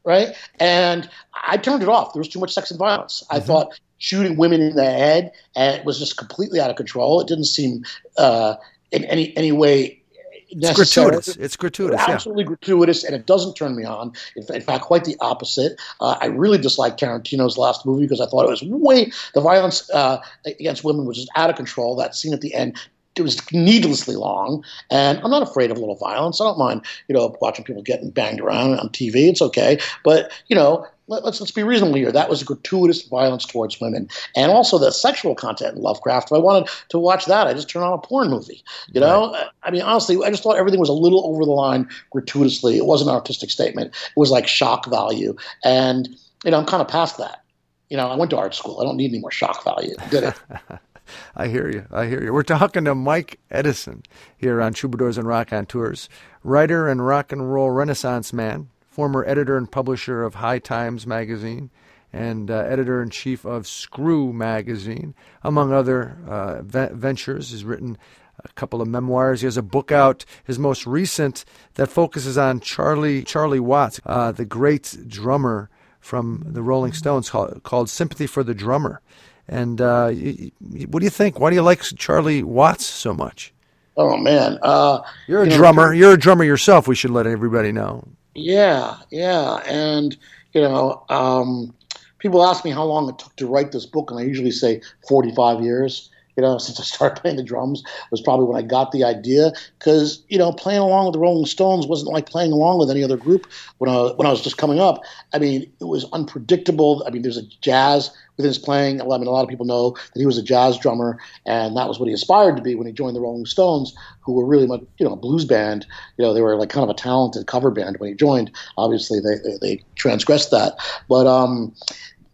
[0.04, 0.30] Right?
[0.60, 1.10] And
[1.48, 2.14] I turned it off.
[2.14, 3.24] There was too much sex and violence.
[3.30, 3.48] I Mm-hmm.
[3.48, 7.22] thought shooting women in the head and it was just completely out of control.
[7.22, 7.84] It didn't seem
[8.18, 8.56] uh,
[8.92, 10.02] in any any way
[10.50, 11.36] It's gratuitous.
[11.38, 12.02] It's gratuitous.
[12.06, 12.14] Yeah.
[12.14, 14.14] Absolutely gratuitous, and it doesn't turn me on.
[14.36, 15.80] In, in fact, quite the opposite.
[16.00, 19.90] Uh, I really disliked Tarantino's last movie because I thought it was way the violence
[19.92, 21.96] uh, against women was just out of control.
[21.96, 22.78] That scene at the end.
[23.18, 26.42] It was needlessly long, and I'm not afraid of a little violence.
[26.42, 29.30] I don't mind, you know, watching people getting banged around on TV.
[29.30, 32.12] It's okay, but you know, let, let's let's be reasonable here.
[32.12, 36.30] That was gratuitous violence towards women, and also the sexual content in Lovecraft.
[36.30, 38.64] If I wanted to watch that, I just turn on a porn movie.
[38.92, 41.88] You know, I mean, honestly, I just thought everything was a little over the line
[42.12, 42.78] gratuitously.
[42.78, 43.94] It wasn't an artistic statement.
[43.94, 46.10] It was like shock value, and
[46.44, 47.44] you know, I'm kind of past that.
[47.90, 48.80] You know, I went to art school.
[48.82, 49.96] I don't need any more shock value.
[50.10, 50.36] Did it.
[51.36, 51.86] I hear you.
[51.92, 52.34] I hear you.
[52.34, 54.04] We're talking to Mike Edison
[54.38, 56.10] here on Troubadours and Raconteurs,
[56.44, 61.70] writer and rock and roll renaissance man, former editor and publisher of High Times magazine,
[62.14, 65.14] and uh, editor in chief of Screw magazine,
[65.44, 67.52] among other uh, ve- ventures.
[67.52, 67.98] He's written
[68.44, 69.42] a couple of memoirs.
[69.42, 74.32] He has a book out, his most recent, that focuses on Charlie Charlie Watts, uh,
[74.32, 79.02] the great drummer from the Rolling Stones, called, called "Sympathy for the Drummer."
[79.48, 81.40] And uh, what do you think?
[81.40, 83.54] Why do you like Charlie Watts so much?
[83.98, 85.94] Oh man, uh, You're a you know, drummer.
[85.94, 86.88] You're a drummer yourself.
[86.88, 88.04] We should let everybody know.
[88.34, 90.18] Yeah, yeah, and
[90.54, 91.74] you know, um,
[92.20, 94.82] people ask me how long it took to write this book, and I usually say
[95.08, 96.10] forty-five years.
[96.38, 99.52] You know, since I started playing the drums was probably when I got the idea.
[99.80, 103.04] Because you know, playing along with the Rolling Stones wasn't like playing along with any
[103.04, 105.02] other group when I when I was just coming up.
[105.34, 107.04] I mean, it was unpredictable.
[107.08, 109.02] I mean, there's a jazz within his playing.
[109.02, 111.88] I mean, a lot of people know that he was a jazz drummer, and that
[111.88, 114.68] was what he aspired to be when he joined the Rolling Stones, who were really
[114.68, 115.86] much, you know, a blues band.
[116.18, 118.52] You know, they were like kind of a talented cover band when he joined.
[118.78, 120.74] Obviously, they they, they transgressed that,
[121.08, 121.74] but um,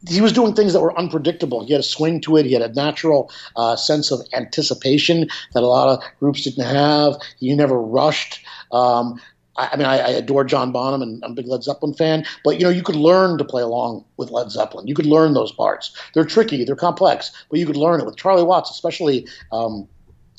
[0.07, 1.63] he was doing things that were unpredictable.
[1.65, 2.45] He had a swing to it.
[2.45, 7.15] He had a natural uh, sense of anticipation that a lot of groups didn't have.
[7.39, 8.43] He never rushed.
[8.71, 9.19] Um,
[9.57, 12.25] I, I mean, I, I adore John Bonham, and I'm a big Led Zeppelin fan.
[12.43, 14.87] But you know, you could learn to play along with Led Zeppelin.
[14.87, 15.95] You could learn those parts.
[16.13, 19.27] They're tricky, they're complex, but you could learn it with Charlie Watts, especially.
[19.51, 19.87] Um,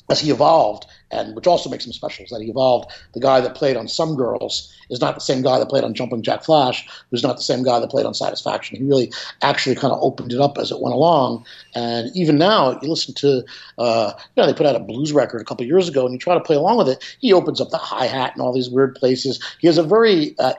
[0.09, 2.91] as he evolved, and which also makes him special, is that he evolved.
[3.13, 5.93] The guy that played on Some Girls is not the same guy that played on
[5.93, 8.77] Jumping Jack Flash, who's not the same guy that played on Satisfaction.
[8.77, 9.11] He really
[9.41, 11.45] actually kind of opened it up as it went along.
[11.73, 13.43] And even now, you listen to,
[13.77, 16.19] uh, you know, they put out a blues record a couple years ago, and you
[16.19, 17.17] try to play along with it.
[17.19, 19.41] He opens up the hi hat and all these weird places.
[19.59, 20.53] He has a very uh,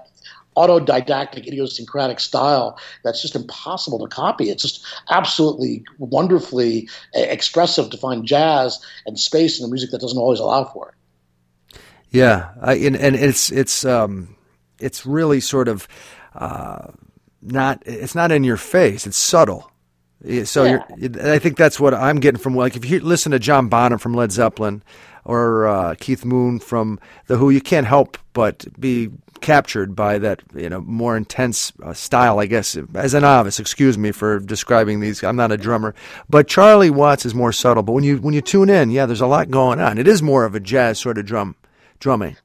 [0.57, 4.51] autodidactic, idiosyncratic style that's just impossible to copy.
[4.51, 10.19] It's just absolutely wonderfully expressive to find jazz and space in the music that doesn't
[10.19, 10.95] always allow for it.
[12.11, 14.37] Yeah, I, and and it's it's um,
[14.81, 15.89] it's really sort of
[16.35, 16.89] uh,
[17.43, 19.07] not it's not in your face.
[19.07, 19.71] It's subtle.
[20.45, 20.79] So Yeah.
[20.97, 23.99] you're, I think that's what I'm getting from like if you listen to John Bonham
[23.99, 24.83] from Led Zeppelin
[25.25, 29.11] or uh, Keith Moon from the Who, you can't help but be
[29.45, 32.41] captured by that you know more intense uh, style.
[32.41, 35.23] I guess as a novice, excuse me for describing these.
[35.23, 35.95] I'm not a drummer,
[36.31, 37.83] but Charlie Watts is more subtle.
[37.83, 39.99] But when you when you tune in, yeah, there's a lot going on.
[39.99, 41.57] It is more of a jazz sort of drum
[42.01, 42.37] drumming.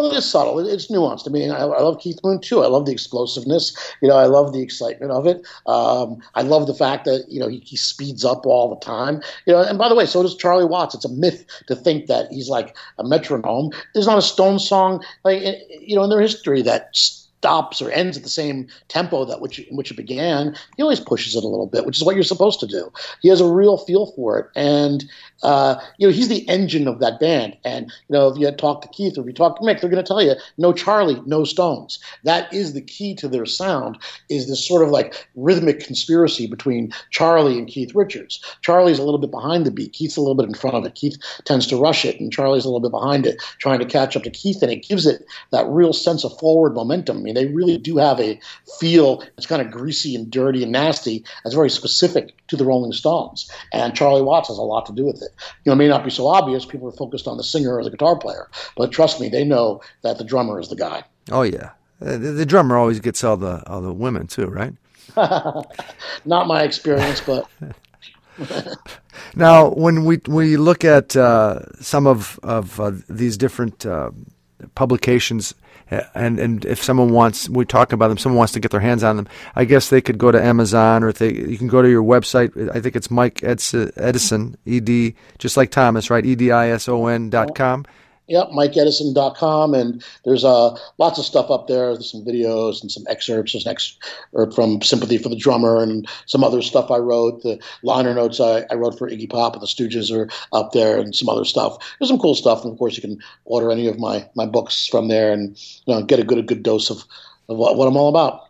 [0.00, 0.58] Well, it is subtle.
[0.58, 1.28] It- It's nuanced.
[1.28, 2.62] I mean, I, I love Keith Moon too.
[2.62, 3.76] I love the explosiveness.
[4.00, 5.46] You know, I love the excitement of it.
[5.66, 9.20] Um, I love the fact that you know he, he speeds up all the time.
[9.46, 10.94] You know, and by the way, so does Charlie Watts.
[10.94, 13.70] It's a myth to think that he's like a metronome.
[13.92, 15.42] There's not a Stone song like
[15.80, 16.96] you know in their history that
[17.40, 20.54] stops or ends at the same tempo that which in which it began.
[20.76, 22.92] He always pushes it a little bit, which is what you're supposed to do.
[23.22, 25.04] He has a real feel for it, and
[25.42, 27.56] uh, you know he's the engine of that band.
[27.64, 29.80] And you know if you had talked to Keith or if you talk to Mick,
[29.80, 31.98] they're going to tell you no Charlie, no Stones.
[32.24, 33.96] That is the key to their sound.
[34.28, 38.44] Is this sort of like rhythmic conspiracy between Charlie and Keith Richards?
[38.60, 39.94] Charlie's a little bit behind the beat.
[39.94, 40.94] Keith's a little bit in front of it.
[40.94, 44.14] Keith tends to rush it, and Charlie's a little bit behind it, trying to catch
[44.14, 47.26] up to Keith, and it gives it that real sense of forward momentum.
[47.32, 48.38] Mean, they really do have a
[48.78, 51.24] feel that's kind of greasy and dirty and nasty.
[51.44, 55.04] That's very specific to the Rolling Stones, and Charlie Watts has a lot to do
[55.04, 55.30] with it.
[55.64, 56.64] You know, it may not be so obvious.
[56.64, 59.80] People are focused on the singer or the guitar player, but trust me, they know
[60.02, 61.04] that the drummer is the guy.
[61.30, 64.74] Oh yeah, Uh, the, the drummer always gets all the all the women too, right?
[66.24, 67.48] Not my experience, but
[69.34, 74.10] Now, when we we look at uh, some of of uh, these different uh,
[74.74, 75.54] publications,
[76.14, 78.18] and and if someone wants, we talk about them.
[78.18, 79.28] Someone wants to get their hands on them.
[79.54, 82.02] I guess they could go to Amazon, or if they you can go to your
[82.02, 82.70] website.
[82.74, 86.24] I think it's Mike Edison, Edison E D, just like Thomas, right?
[86.24, 87.54] E D I S O N dot oh.
[87.54, 87.86] com.
[88.30, 91.92] Yep, MikeEdison.com, and there's uh, lots of stuff up there.
[91.92, 93.52] There's some videos and some excerpts.
[93.52, 97.42] There's an excerpt from Sympathy for the Drummer and some other stuff I wrote.
[97.42, 100.98] The liner notes I, I wrote for Iggy Pop and the Stooges are up there,
[100.98, 101.76] and some other stuff.
[101.98, 104.86] There's some cool stuff, and of course you can order any of my, my books
[104.86, 106.98] from there and you know get a good a good dose of,
[107.48, 108.46] of what, what I'm all about.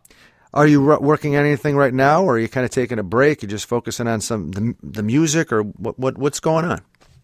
[0.53, 3.41] Are you working on anything right now, or are you kind of taking a break?
[3.41, 6.81] You're just focusing on some the, the music, or what, what what's going on?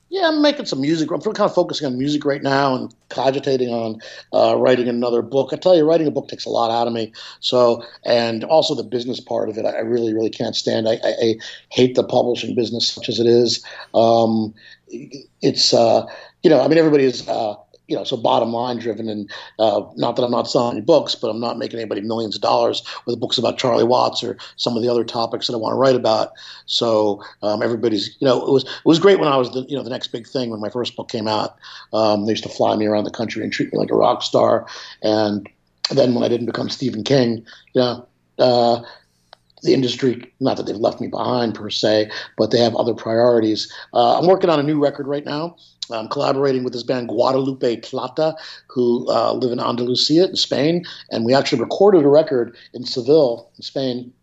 [0.09, 1.11] Yeah, I'm making some music.
[1.11, 3.99] I'm kind of focusing on music right now and cogitating on
[4.33, 5.49] uh, writing another book.
[5.51, 7.11] I tell you, writing a book takes a lot out of me.
[7.41, 10.87] So, and also the business part of it, I really, really can't stand.
[10.87, 11.35] I, I, I
[11.69, 13.63] hate the publishing business such as it is.
[13.93, 14.53] Um,
[15.41, 16.05] it's, uh,
[16.41, 17.27] you know, I mean, everybody is.
[17.27, 17.55] Uh,
[17.87, 21.29] you know, so bottom line driven, and uh, not that I'm not selling books, but
[21.29, 24.75] I'm not making anybody millions of dollars with the books about Charlie Watts or some
[24.75, 26.31] of the other topics that I want to write about.
[26.65, 29.77] So um, everybody's, you know, it was it was great when I was the you
[29.77, 31.57] know the next big thing when my first book came out.
[31.93, 34.21] Um, they used to fly me around the country and treat me like a rock
[34.21, 34.67] star,
[35.01, 35.47] and
[35.91, 38.07] then when I didn't become Stephen King, you know.
[38.39, 38.83] Uh,
[39.63, 43.71] the industry, not that they've left me behind per se, but they have other priorities.
[43.93, 45.55] Uh, I'm working on a new record right now.
[45.89, 48.35] I'm collaborating with this band Guadalupe Plata,
[48.67, 53.49] who uh, live in Andalusia in Spain, and we actually recorded a record in Seville,
[53.55, 54.13] in Spain,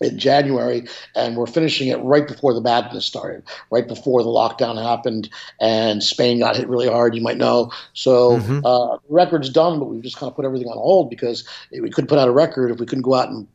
[0.00, 4.82] in January, and we're finishing it right before the madness started, right before the lockdown
[4.82, 5.30] happened,
[5.60, 7.14] and Spain got hit really hard.
[7.14, 7.70] You might know.
[7.92, 8.62] So Mhm.
[8.64, 11.90] uh, the record's done, but we've just kind of put everything on hold because we
[11.90, 13.46] couldn't put out a record if we couldn't go out and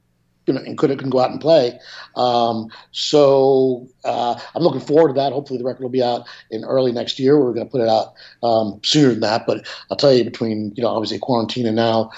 [0.57, 1.79] and couldn't, couldn't go out and play.
[2.15, 5.33] Um, so uh, I'm looking forward to that.
[5.33, 7.39] Hopefully, the record will be out in early next year.
[7.39, 9.45] We're going to put it out um, sooner than that.
[9.45, 12.11] But I'll tell you, between you know, obviously quarantine and now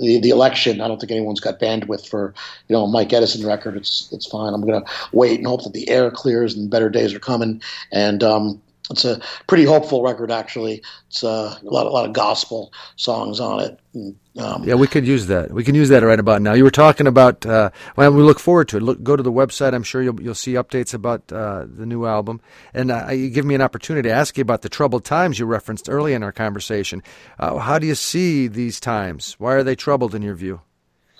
[0.00, 2.34] the the election, I don't think anyone's got bandwidth for
[2.68, 3.76] you know Mike Edison record.
[3.76, 4.54] It's it's fine.
[4.54, 7.62] I'm going to wait and hope that the air clears and better days are coming.
[7.92, 10.82] And um, it's a pretty hopeful record, actually.
[11.08, 13.80] It's uh, a lot, a lot of gospel songs on it.
[13.94, 15.52] And, um, Yeah, we could use that.
[15.52, 16.52] We can use that right about now.
[16.52, 17.46] You were talking about.
[17.46, 18.82] Uh, well, we look forward to it.
[18.82, 19.72] Look, go to the website.
[19.72, 22.42] I'm sure you'll you'll see updates about uh, the new album,
[22.74, 25.46] and uh, you give me an opportunity to ask you about the troubled times you
[25.46, 27.02] referenced early in our conversation.
[27.38, 29.36] Uh, how do you see these times?
[29.38, 30.60] Why are they troubled in your view?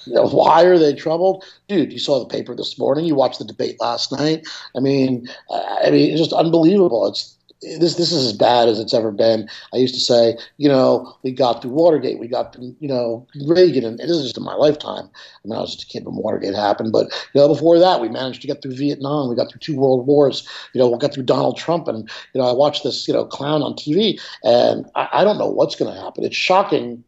[0.06, 1.92] You know, why are they troubled, dude?
[1.92, 3.06] You saw the paper this morning.
[3.06, 4.46] You watched the debate last night.
[4.76, 7.06] I mean, I mean, it's just unbelievable.
[7.06, 7.33] It's
[7.78, 7.94] this.
[7.96, 9.48] This is as bad as it's ever been.
[9.72, 13.26] I used to say, you know, we got through Watergate, we got through, you know,
[13.46, 15.08] Reagan, and this is just in my lifetime.
[15.08, 18.00] I mean, I was just a kid when Watergate happened, but you know, before that,
[18.00, 19.28] we managed to get through Vietnam.
[19.28, 20.46] We got through two world wars.
[20.72, 23.24] You know, we got through Donald Trump, and you know, I watched this, you know,
[23.24, 26.24] clown on TV, and I, I don't know what's going to happen.
[26.24, 27.04] It's shocking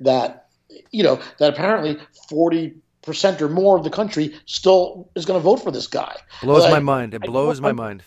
[0.00, 0.48] that
[0.90, 5.42] you know that apparently forty percent or more of the country still is going to
[5.42, 6.14] vote for this guy.
[6.42, 7.14] Blows Like, my mind.
[7.14, 8.02] It blows don't- my mind.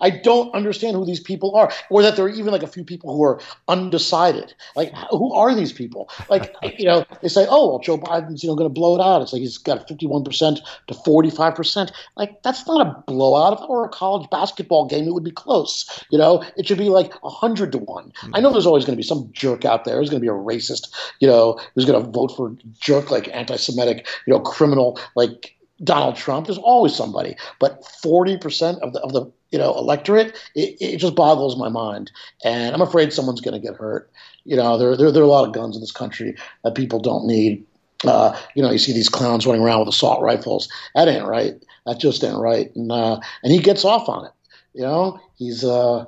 [0.00, 2.84] I don't understand who these people are, or that there are even like a few
[2.84, 4.54] people who are undecided.
[4.76, 6.10] Like, who are these people?
[6.28, 9.00] Like, you know, they say, "Oh, well, Joe Biden's you know going to blow it
[9.00, 11.92] out." It's like he's got fifty-one percent to forty-five percent.
[12.16, 13.54] Like, that's not a blowout.
[13.54, 16.04] If it were a college basketball game, it would be close.
[16.10, 18.12] You know, it should be like hundred to one.
[18.16, 18.34] Hmm.
[18.34, 19.94] I know there's always going to be some jerk out there.
[19.94, 20.88] There's going to be a racist,
[21.20, 26.16] you know, who's going to vote for jerk like anti-Semitic, you know, criminal like Donald
[26.16, 26.46] Trump.
[26.46, 30.96] There's always somebody, but forty percent of the of the you know electorate, it, it
[30.98, 32.10] just boggles my mind,
[32.44, 34.10] and I'm afraid someone's going to get hurt.
[34.44, 36.34] You know, there, there there are a lot of guns in this country
[36.64, 37.64] that people don't need.
[38.04, 40.68] Uh, you know, you see these clowns running around with assault rifles.
[40.94, 41.54] That ain't right.
[41.84, 42.74] That just ain't right.
[42.76, 44.32] And uh, and he gets off on it.
[44.74, 46.04] You know, he's uh,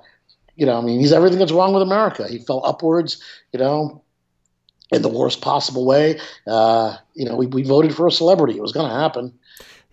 [0.56, 2.28] you know, I mean, he's everything that's wrong with America.
[2.28, 3.22] He fell upwards.
[3.52, 4.02] You know,
[4.92, 6.20] in the worst possible way.
[6.46, 8.56] Uh, you know, we, we voted for a celebrity.
[8.56, 9.38] It was going to happen.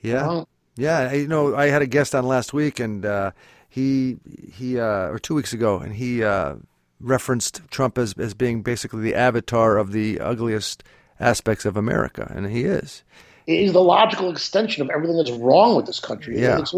[0.01, 0.27] Yeah.
[0.27, 3.31] Well, Yeah, I- you know, I had a guest on last week, and uh,
[3.69, 4.17] he
[4.53, 6.55] he uh, or two weeks ago, and he uh,
[6.99, 10.83] referenced Trump as as being basically the avatar of the ugliest
[11.19, 13.03] aspects of America, and he is.
[13.47, 16.39] he's the logical extension of everything that's wrong with this country.
[16.39, 16.59] Yeah.
[16.59, 16.73] It's,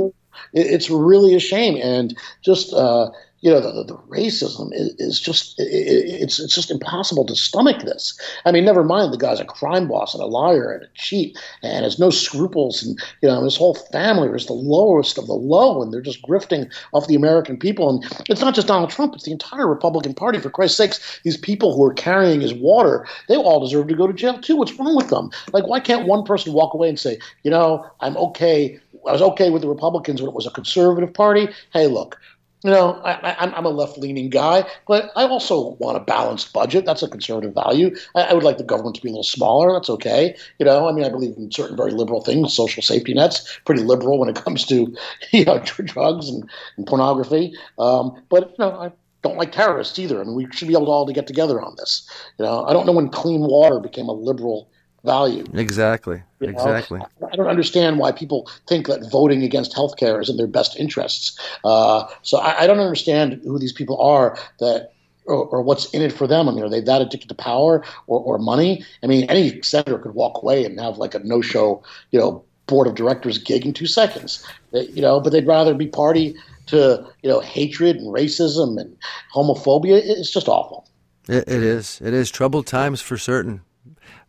[0.54, 1.76] it's really a shame.
[1.82, 3.10] And just, uh,
[3.42, 7.36] you know, the, the, the racism is, is just, it, it's, it's just impossible to
[7.36, 8.20] stomach this.
[8.46, 11.38] I mean, never mind the guy's a crime boss and a liar and a cheat
[11.64, 12.84] and has no scruples.
[12.84, 16.24] And, you know, his whole family is the lowest of the low and they're just
[16.24, 17.90] grifting off the American people.
[17.90, 20.40] And it's not just Donald Trump, it's the entire Republican Party.
[20.40, 24.08] For Christ's sakes, these people who are carrying his water, they all deserve to go
[24.08, 24.58] to jail too.
[24.58, 25.32] What's wrong with them?
[25.54, 28.80] Like, why can't one person walk away and say, you know, I'm okay.
[29.08, 31.48] I was okay with the Republicans when it was a conservative party.
[31.72, 32.20] Hey, look,
[32.64, 36.86] you know, I, I'm a left-leaning guy, but I also want a balanced budget.
[36.86, 37.96] That's a conservative value.
[38.16, 39.72] I, I would like the government to be a little smaller.
[39.74, 40.36] That's okay.
[40.60, 43.84] You know, I mean, I believe in certain very liberal things, social safety nets, pretty
[43.84, 44.94] liberal when it comes to,
[45.32, 47.54] you know, drugs and, and pornography.
[47.78, 48.92] Um, but you know, I
[49.22, 50.20] don't like terrorists either.
[50.20, 52.10] I mean, we should be able to all to get together on this.
[52.38, 54.70] You know, I don't know when clean water became a liberal
[55.04, 55.46] value.
[55.54, 56.22] Exactly.
[56.40, 57.02] You know, Exactly.
[57.32, 60.78] I don't understand why people think that voting against health care is in their best
[60.78, 61.38] interests.
[61.64, 64.94] Uh, so I, I don't understand who these people are that.
[65.26, 66.50] Or, or what's in it for them?
[66.50, 68.84] I mean, are they that addicted to power or, or money?
[69.04, 72.88] I mean, any senator could walk away and have like a no-show, you know, board
[72.88, 74.44] of directors gig in two seconds.
[74.72, 76.36] They- you know, but they'd rather be party
[76.68, 78.98] to you know hatred and racism and
[79.36, 80.02] homophobia.
[80.04, 80.88] It's just awful.
[81.28, 82.02] It, it is.
[82.04, 83.62] It is troubled times for certain.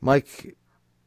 [0.03, 0.55] Mike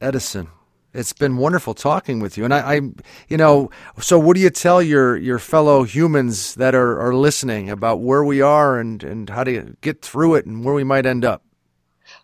[0.03, 0.49] Edison,
[0.93, 2.43] it's been wonderful talking with you.
[2.43, 2.81] And I, I
[3.29, 7.69] you know, so what do you tell your, your fellow humans that are, are listening
[7.69, 11.05] about where we are and, and how to get through it and where we might
[11.05, 11.43] end up?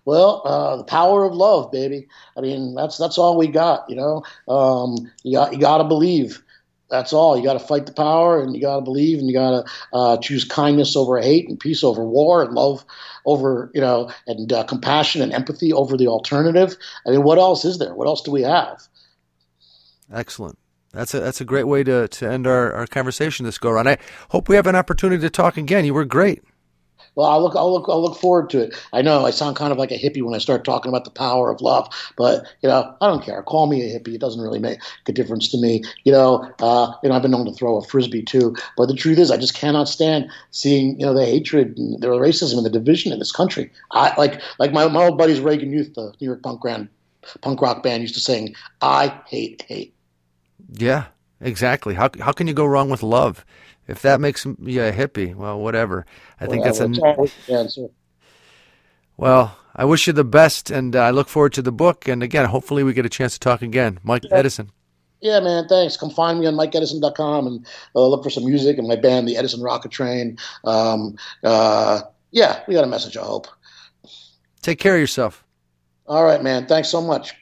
[0.06, 2.08] Well, uh, the power of love, baby.
[2.38, 3.90] I mean, that's that's all we got.
[3.90, 6.44] You know, um, you got you got to believe.
[6.90, 7.38] That's all.
[7.38, 9.72] You got to fight the power, and you got to believe, and you got to
[9.94, 12.84] uh, choose kindness over hate, and peace over war, and love
[13.26, 16.76] over you know, and uh, compassion and empathy over the alternative.
[17.06, 17.94] I mean, what else is there?
[17.94, 18.82] What else do we have?
[20.12, 20.58] Excellent.
[20.92, 23.88] That's a that's a great way to, to end our, our conversation this go around.
[23.88, 23.98] I
[24.30, 25.86] hope we have an opportunity to talk again.
[25.86, 26.42] You were great.
[27.20, 28.74] Well, I'll look, I'll look, I'll look forward to it.
[28.94, 31.12] I know I sound kind of like a hippie when I start talking about the
[31.12, 33.44] power of love, but you know, I don't care.
[33.44, 35.84] Call me a hippie; it doesn't really make a difference to me.
[36.06, 38.94] You know, uh, you know, I've been known to throw a frisbee too, but the
[38.94, 42.66] truth is, I just cannot stand seeing you know the hatred, and the racism, and
[42.66, 43.70] the division in this country.
[43.92, 46.88] I like, like my, my old buddies Reagan Youth, the New York punk band,
[47.42, 49.94] punk rock band, used to sing, "I hate hate."
[50.72, 51.08] Yeah,
[51.42, 51.96] exactly.
[51.96, 53.44] How how can you go wrong with love?
[53.90, 56.06] If that makes you a hippie, well, whatever.
[56.40, 56.92] I think that's a
[57.52, 57.88] answer.
[59.18, 62.08] Well, I wish you the best, and uh, I look forward to the book.
[62.08, 64.00] And again, hopefully, we get a chance to talk again.
[64.04, 64.36] Mike yeah.
[64.36, 64.72] Edison.
[65.22, 65.68] Yeah, man.
[65.68, 65.98] Thanks.
[65.98, 67.66] Come find me on MikeEdison.com and
[67.96, 70.38] uh, look for some music and my band, the Edison Rocket Train.
[70.64, 73.18] Um, uh, yeah, we got a message.
[73.18, 73.48] I hope.
[74.62, 75.44] Take care of yourself.
[76.06, 76.68] All right, man.
[76.68, 77.36] Thanks so much.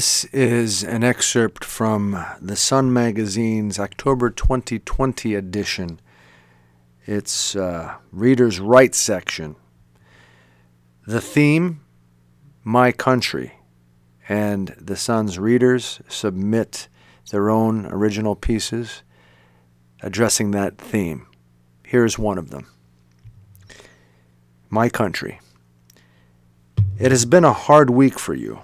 [0.00, 6.00] This is an excerpt from the Sun Magazine's October 2020 edition.
[7.04, 9.56] It's uh, Readers Write section.
[11.06, 11.82] The theme,
[12.64, 13.56] My Country,
[14.26, 16.88] and the Sun's readers submit
[17.30, 19.02] their own original pieces
[20.00, 21.26] addressing that theme.
[21.84, 22.68] Here's one of them
[24.70, 25.40] My Country.
[26.98, 28.60] It has been a hard week for you.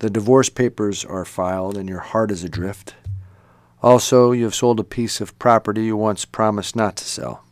[0.00, 2.94] The divorce papers are filed and your heart is adrift.
[3.82, 7.44] Also, you have sold a piece of property you once promised not to sell.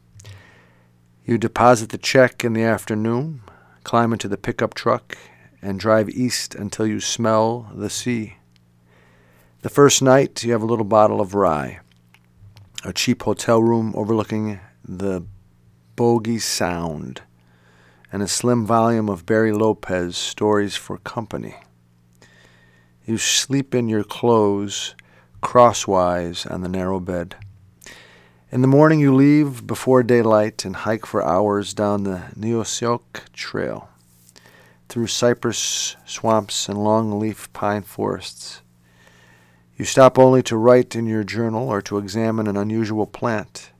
[1.24, 3.42] You deposit the check in the afternoon,
[3.82, 5.18] climb into the pickup truck,
[5.60, 8.36] and drive east until you smell the sea.
[9.62, 11.80] The first night, you have a little bottle of rye,
[12.84, 15.24] a cheap hotel room overlooking the
[15.96, 17.22] Bogue Sound,
[18.12, 21.56] and a slim volume of Barry Lopez Stories for Company.
[23.06, 24.96] You sleep in your clothes
[25.40, 27.36] crosswise on the narrow bed.
[28.50, 33.88] In the morning, you leave before daylight and hike for hours down the Neusiok Trail.
[34.88, 38.62] through cypress swamps and long-leaf pine forests.
[39.76, 43.72] You stop only to write in your journal or to examine an unusual plant.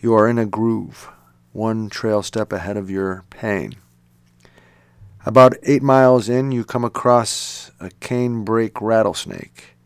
[0.00, 1.08] You are in a groove,
[1.52, 3.76] one trail step ahead of your pain.
[5.26, 9.76] About eight miles in, you come across a canebrake rattlesnake.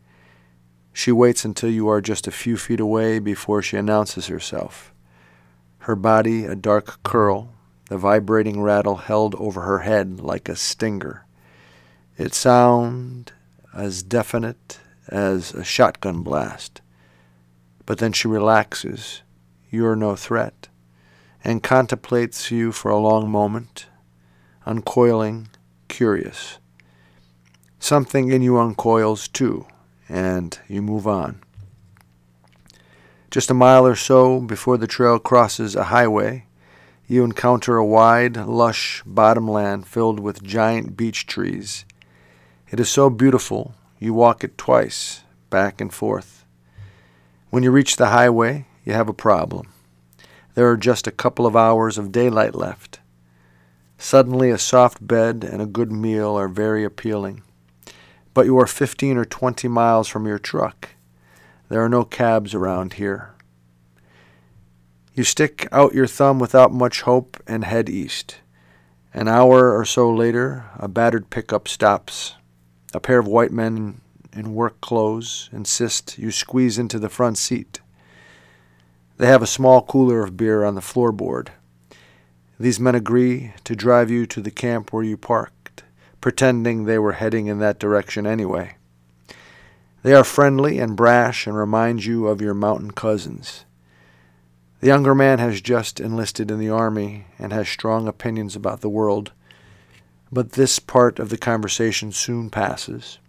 [0.91, 4.93] She waits until you are just a few feet away before she announces herself.
[5.79, 7.53] Her body a dark curl,
[7.89, 11.25] the vibrating rattle held over her head like a stinger.
[12.17, 13.33] It sound
[13.73, 16.81] as definite as a shotgun blast.
[17.85, 19.21] But then she relaxes,
[19.69, 20.69] you're no threat,
[21.43, 23.87] and contemplates you for a long moment,
[24.65, 25.49] uncoiling,
[25.89, 26.59] curious.
[27.83, 29.67] Something in you uncoils too,
[30.07, 31.41] and you move on.
[33.29, 36.45] Just a mile or so before the trail crosses a highway,
[37.09, 41.83] you encounter a wide, lush bottomland filled with giant beech trees.
[42.71, 46.45] It is so beautiful, you walk it twice, back and forth.
[47.49, 49.73] When you reach the highway, you have a problem.
[50.55, 53.01] There are just a couple of hours of daylight left.
[53.97, 57.41] Suddenly, a soft bed and a good meal are very appealing.
[58.33, 60.89] But you are 15 or 20 miles from your truck.
[61.69, 63.33] There are no cabs around here.
[65.13, 68.37] You stick out your thumb without much hope and head east.
[69.13, 72.35] An hour or so later, a battered pickup stops.
[72.95, 74.01] A pair of white men
[74.35, 77.79] in work clothes insist you squeeze into the front seat.
[79.17, 81.49] They have a small cooler of beer on the floorboard.
[82.59, 85.52] These men agree to drive you to the camp where you parked,
[86.23, 88.77] pretending they were heading in that direction anyway.
[90.03, 93.65] They are friendly and brash and remind you of your mountain cousins.
[94.79, 98.87] The younger man has just enlisted in the army and has strong opinions about the
[98.87, 99.33] world,
[100.31, 103.19] but this part of the conversation soon passes,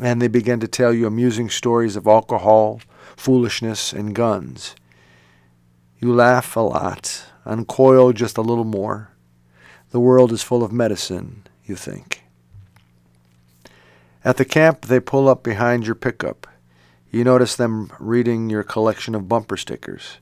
[0.00, 2.80] and they begin to tell you amusing stories of alcohol,
[3.14, 4.74] foolishness, and guns.
[6.00, 9.10] You laugh a lot, uncoil just a little more.
[9.90, 12.23] The world is full of medicine, you think.
[14.24, 16.46] At the camp, they pull up behind your pickup.
[17.10, 20.18] You notice them reading your collection of bumper stickers.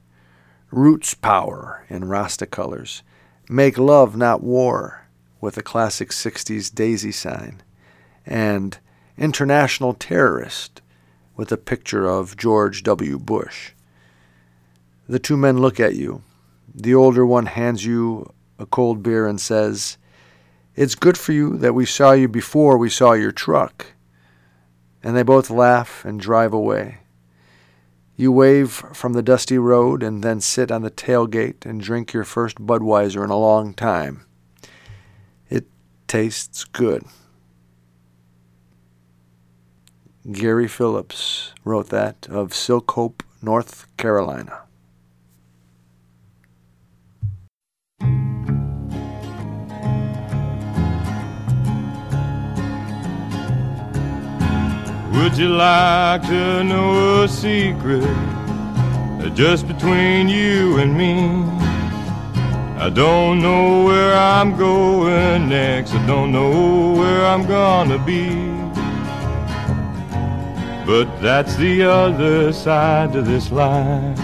[0.72, 3.02] Roots Power in Rasta colors.
[3.48, 5.06] Make Love Not War
[5.40, 7.62] with a classic 60s daisy sign.
[8.26, 8.78] And
[9.16, 10.82] International Terrorist
[11.36, 13.18] with a picture of George W.
[13.18, 13.72] Bush.
[15.08, 16.22] The two men look at you.
[16.74, 19.98] The older one hands you a cold beer and says,
[20.74, 23.91] It's good for you that we saw you before we saw your truck.
[25.02, 26.98] And they both laugh and drive away.
[28.16, 32.24] You wave from the dusty road and then sit on the tailgate and drink your
[32.24, 34.26] first Budweiser in a long time.
[35.48, 35.66] It
[36.06, 37.04] tastes good.
[40.30, 44.61] Gary Phillips wrote that of Silk Hope, North Carolina.
[55.22, 58.02] Would you like to know a secret
[59.36, 61.14] just between you and me?
[62.76, 65.94] I don't know where I'm going next.
[65.94, 68.30] I don't know where I'm gonna be.
[70.84, 74.18] But that's the other side to this life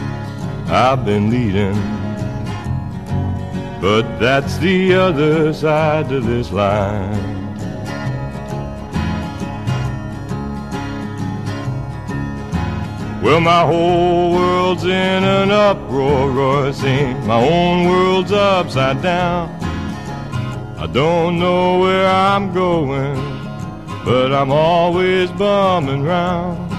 [0.67, 1.79] I've been leading.
[3.81, 7.38] But that's the other side to this life.
[13.23, 17.27] Well, my whole world's in an uproar, sing.
[17.27, 19.51] My own world's upside down.
[20.79, 23.17] I don't know where I'm going,
[24.05, 26.73] but I'm always bumming round.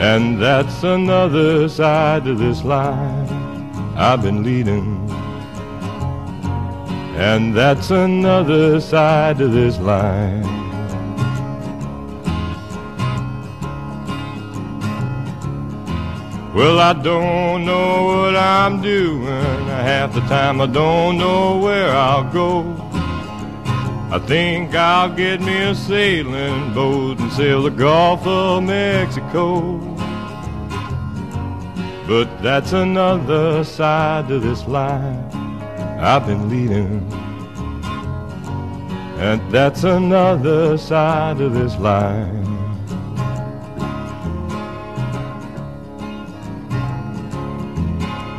[0.00, 3.30] And that's another side to this life
[3.96, 5.10] I've been leading.
[7.16, 10.67] And that's another side to this life.
[16.58, 19.68] Well, I don't know what I'm doing.
[19.68, 22.74] Half the time I don't know where I'll go.
[24.10, 29.78] I think I'll get me a sailing boat and sail the Gulf of Mexico.
[32.08, 35.34] But that's another side to this life
[36.00, 37.08] I've been leading.
[39.20, 42.47] And that's another side to this life.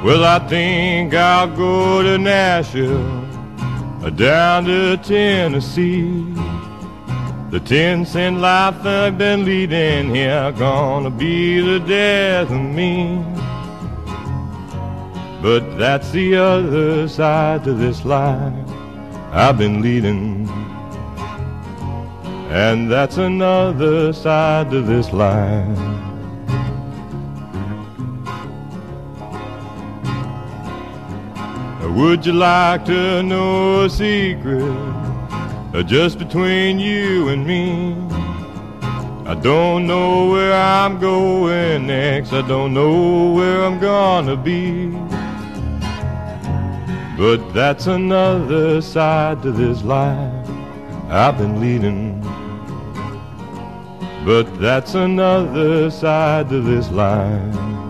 [0.01, 3.25] Well, I think I'll go to Nashville
[4.01, 6.23] or down to Tennessee.
[7.49, 13.21] The ten cent life I've been leading here gonna be the death of me.
[15.41, 18.53] But that's the other side to this life
[19.33, 20.47] I've been leading.
[22.51, 26.08] And that's another side to this life.
[31.95, 34.61] Would you like to know a secret
[35.73, 37.93] uh, just between you and me?
[39.25, 42.31] I don't know where I'm going next.
[42.31, 44.91] I don't know where I'm gonna be.
[47.17, 50.49] But that's another side to this life
[51.09, 52.21] I've been leading.
[54.25, 57.88] But that's another side to this life.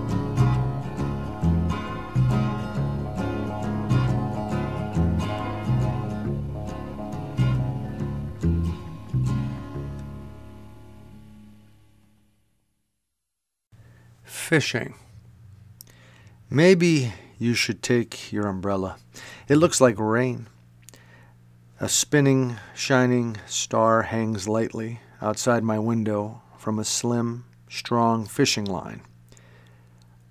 [14.49, 14.95] Fishing.
[16.49, 18.97] Maybe you should take your umbrella.
[19.47, 20.47] It looks like rain.
[21.79, 29.01] A spinning, shining star hangs lightly outside my window from a slim, strong fishing line.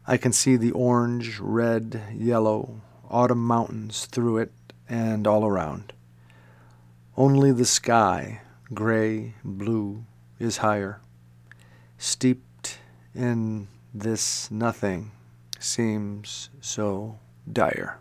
[0.04, 4.52] I can see the orange, red, yellow, autumn mountains through it
[4.88, 5.92] and all around.
[7.16, 8.40] Only the sky,
[8.74, 10.06] gray, blue,
[10.40, 11.00] is higher.
[11.98, 12.80] Steeped
[13.14, 15.10] in this nothing
[15.58, 17.18] seems so
[17.50, 17.98] dire.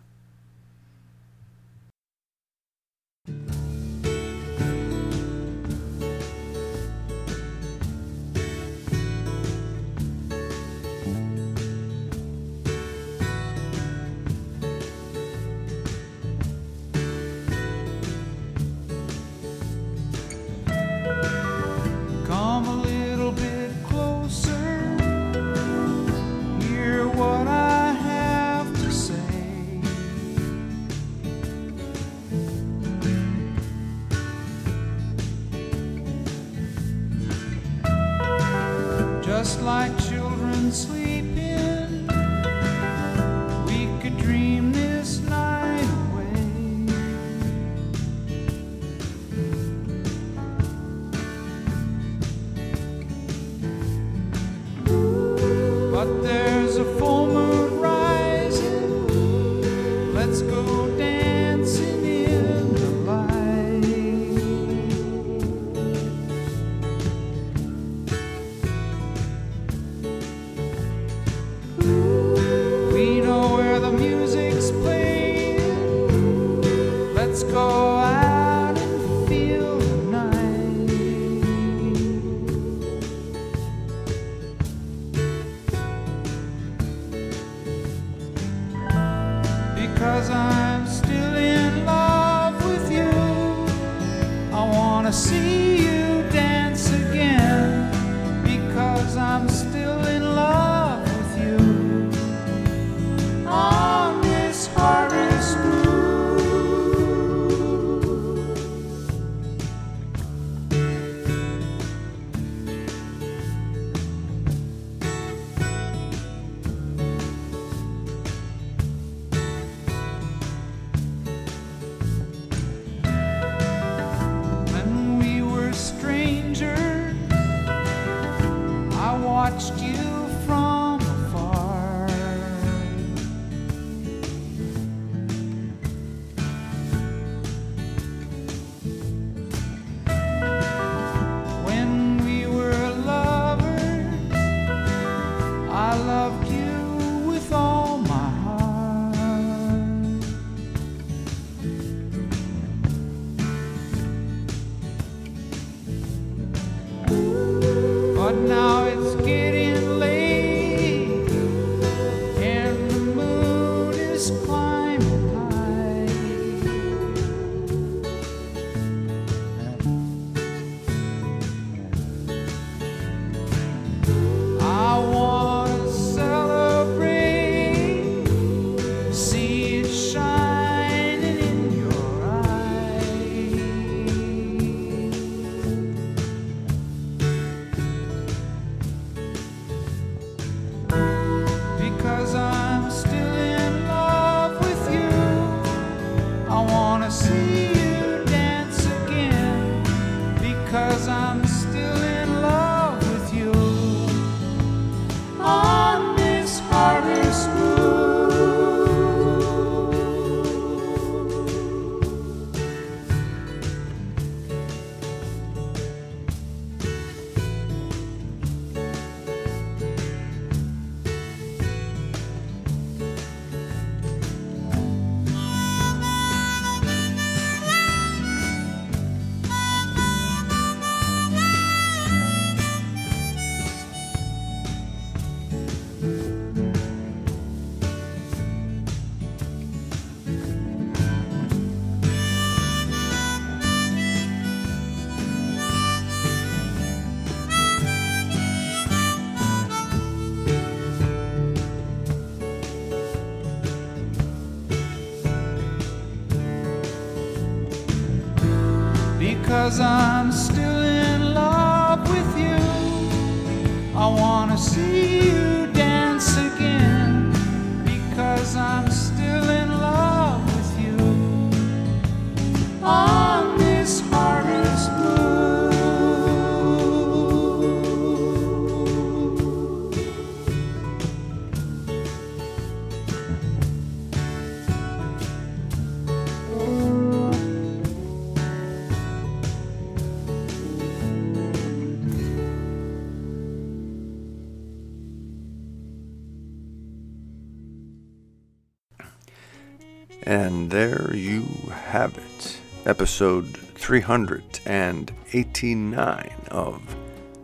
[303.18, 306.96] Episode 389 of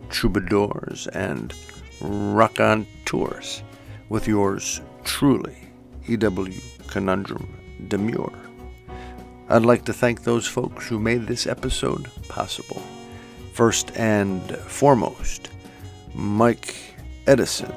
[0.09, 1.53] Troubadours and
[2.01, 3.65] Rock on Tours
[4.09, 5.57] with yours truly,
[6.07, 6.61] E.W.
[6.87, 7.53] Conundrum
[7.89, 8.39] Demure.
[9.49, 12.81] I'd like to thank those folks who made this episode possible.
[13.53, 15.51] First and foremost,
[16.15, 16.95] Mike
[17.27, 17.73] Edison,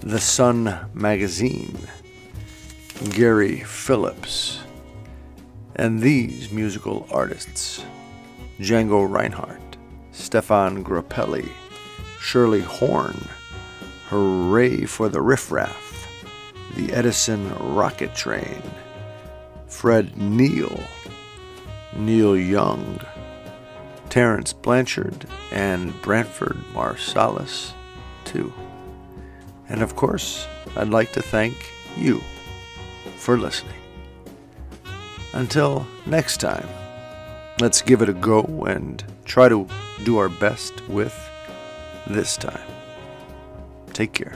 [0.00, 1.78] The Sun Magazine,
[3.12, 4.60] Gary Phillips,
[5.78, 7.84] and these musical artists
[8.58, 9.76] Django Reinhardt,
[10.12, 11.48] Stéphane Grappelli,
[12.20, 13.28] Shirley Horn,
[14.08, 16.08] Hurray for the Riff Raff,
[16.74, 18.62] the Edison Rocket Train,
[19.68, 20.82] Fred Neil,
[21.96, 22.98] Neil Young,
[24.08, 27.72] Terence Blanchard, and Branford Marsalis,
[28.24, 28.52] too.
[29.68, 31.54] And of course, I'd like to thank
[31.96, 32.20] you
[33.18, 33.77] for listening.
[35.38, 36.66] Until next time,
[37.60, 39.68] let's give it a go and try to
[40.02, 41.16] do our best with
[42.08, 42.68] this time.
[43.92, 44.34] Take care.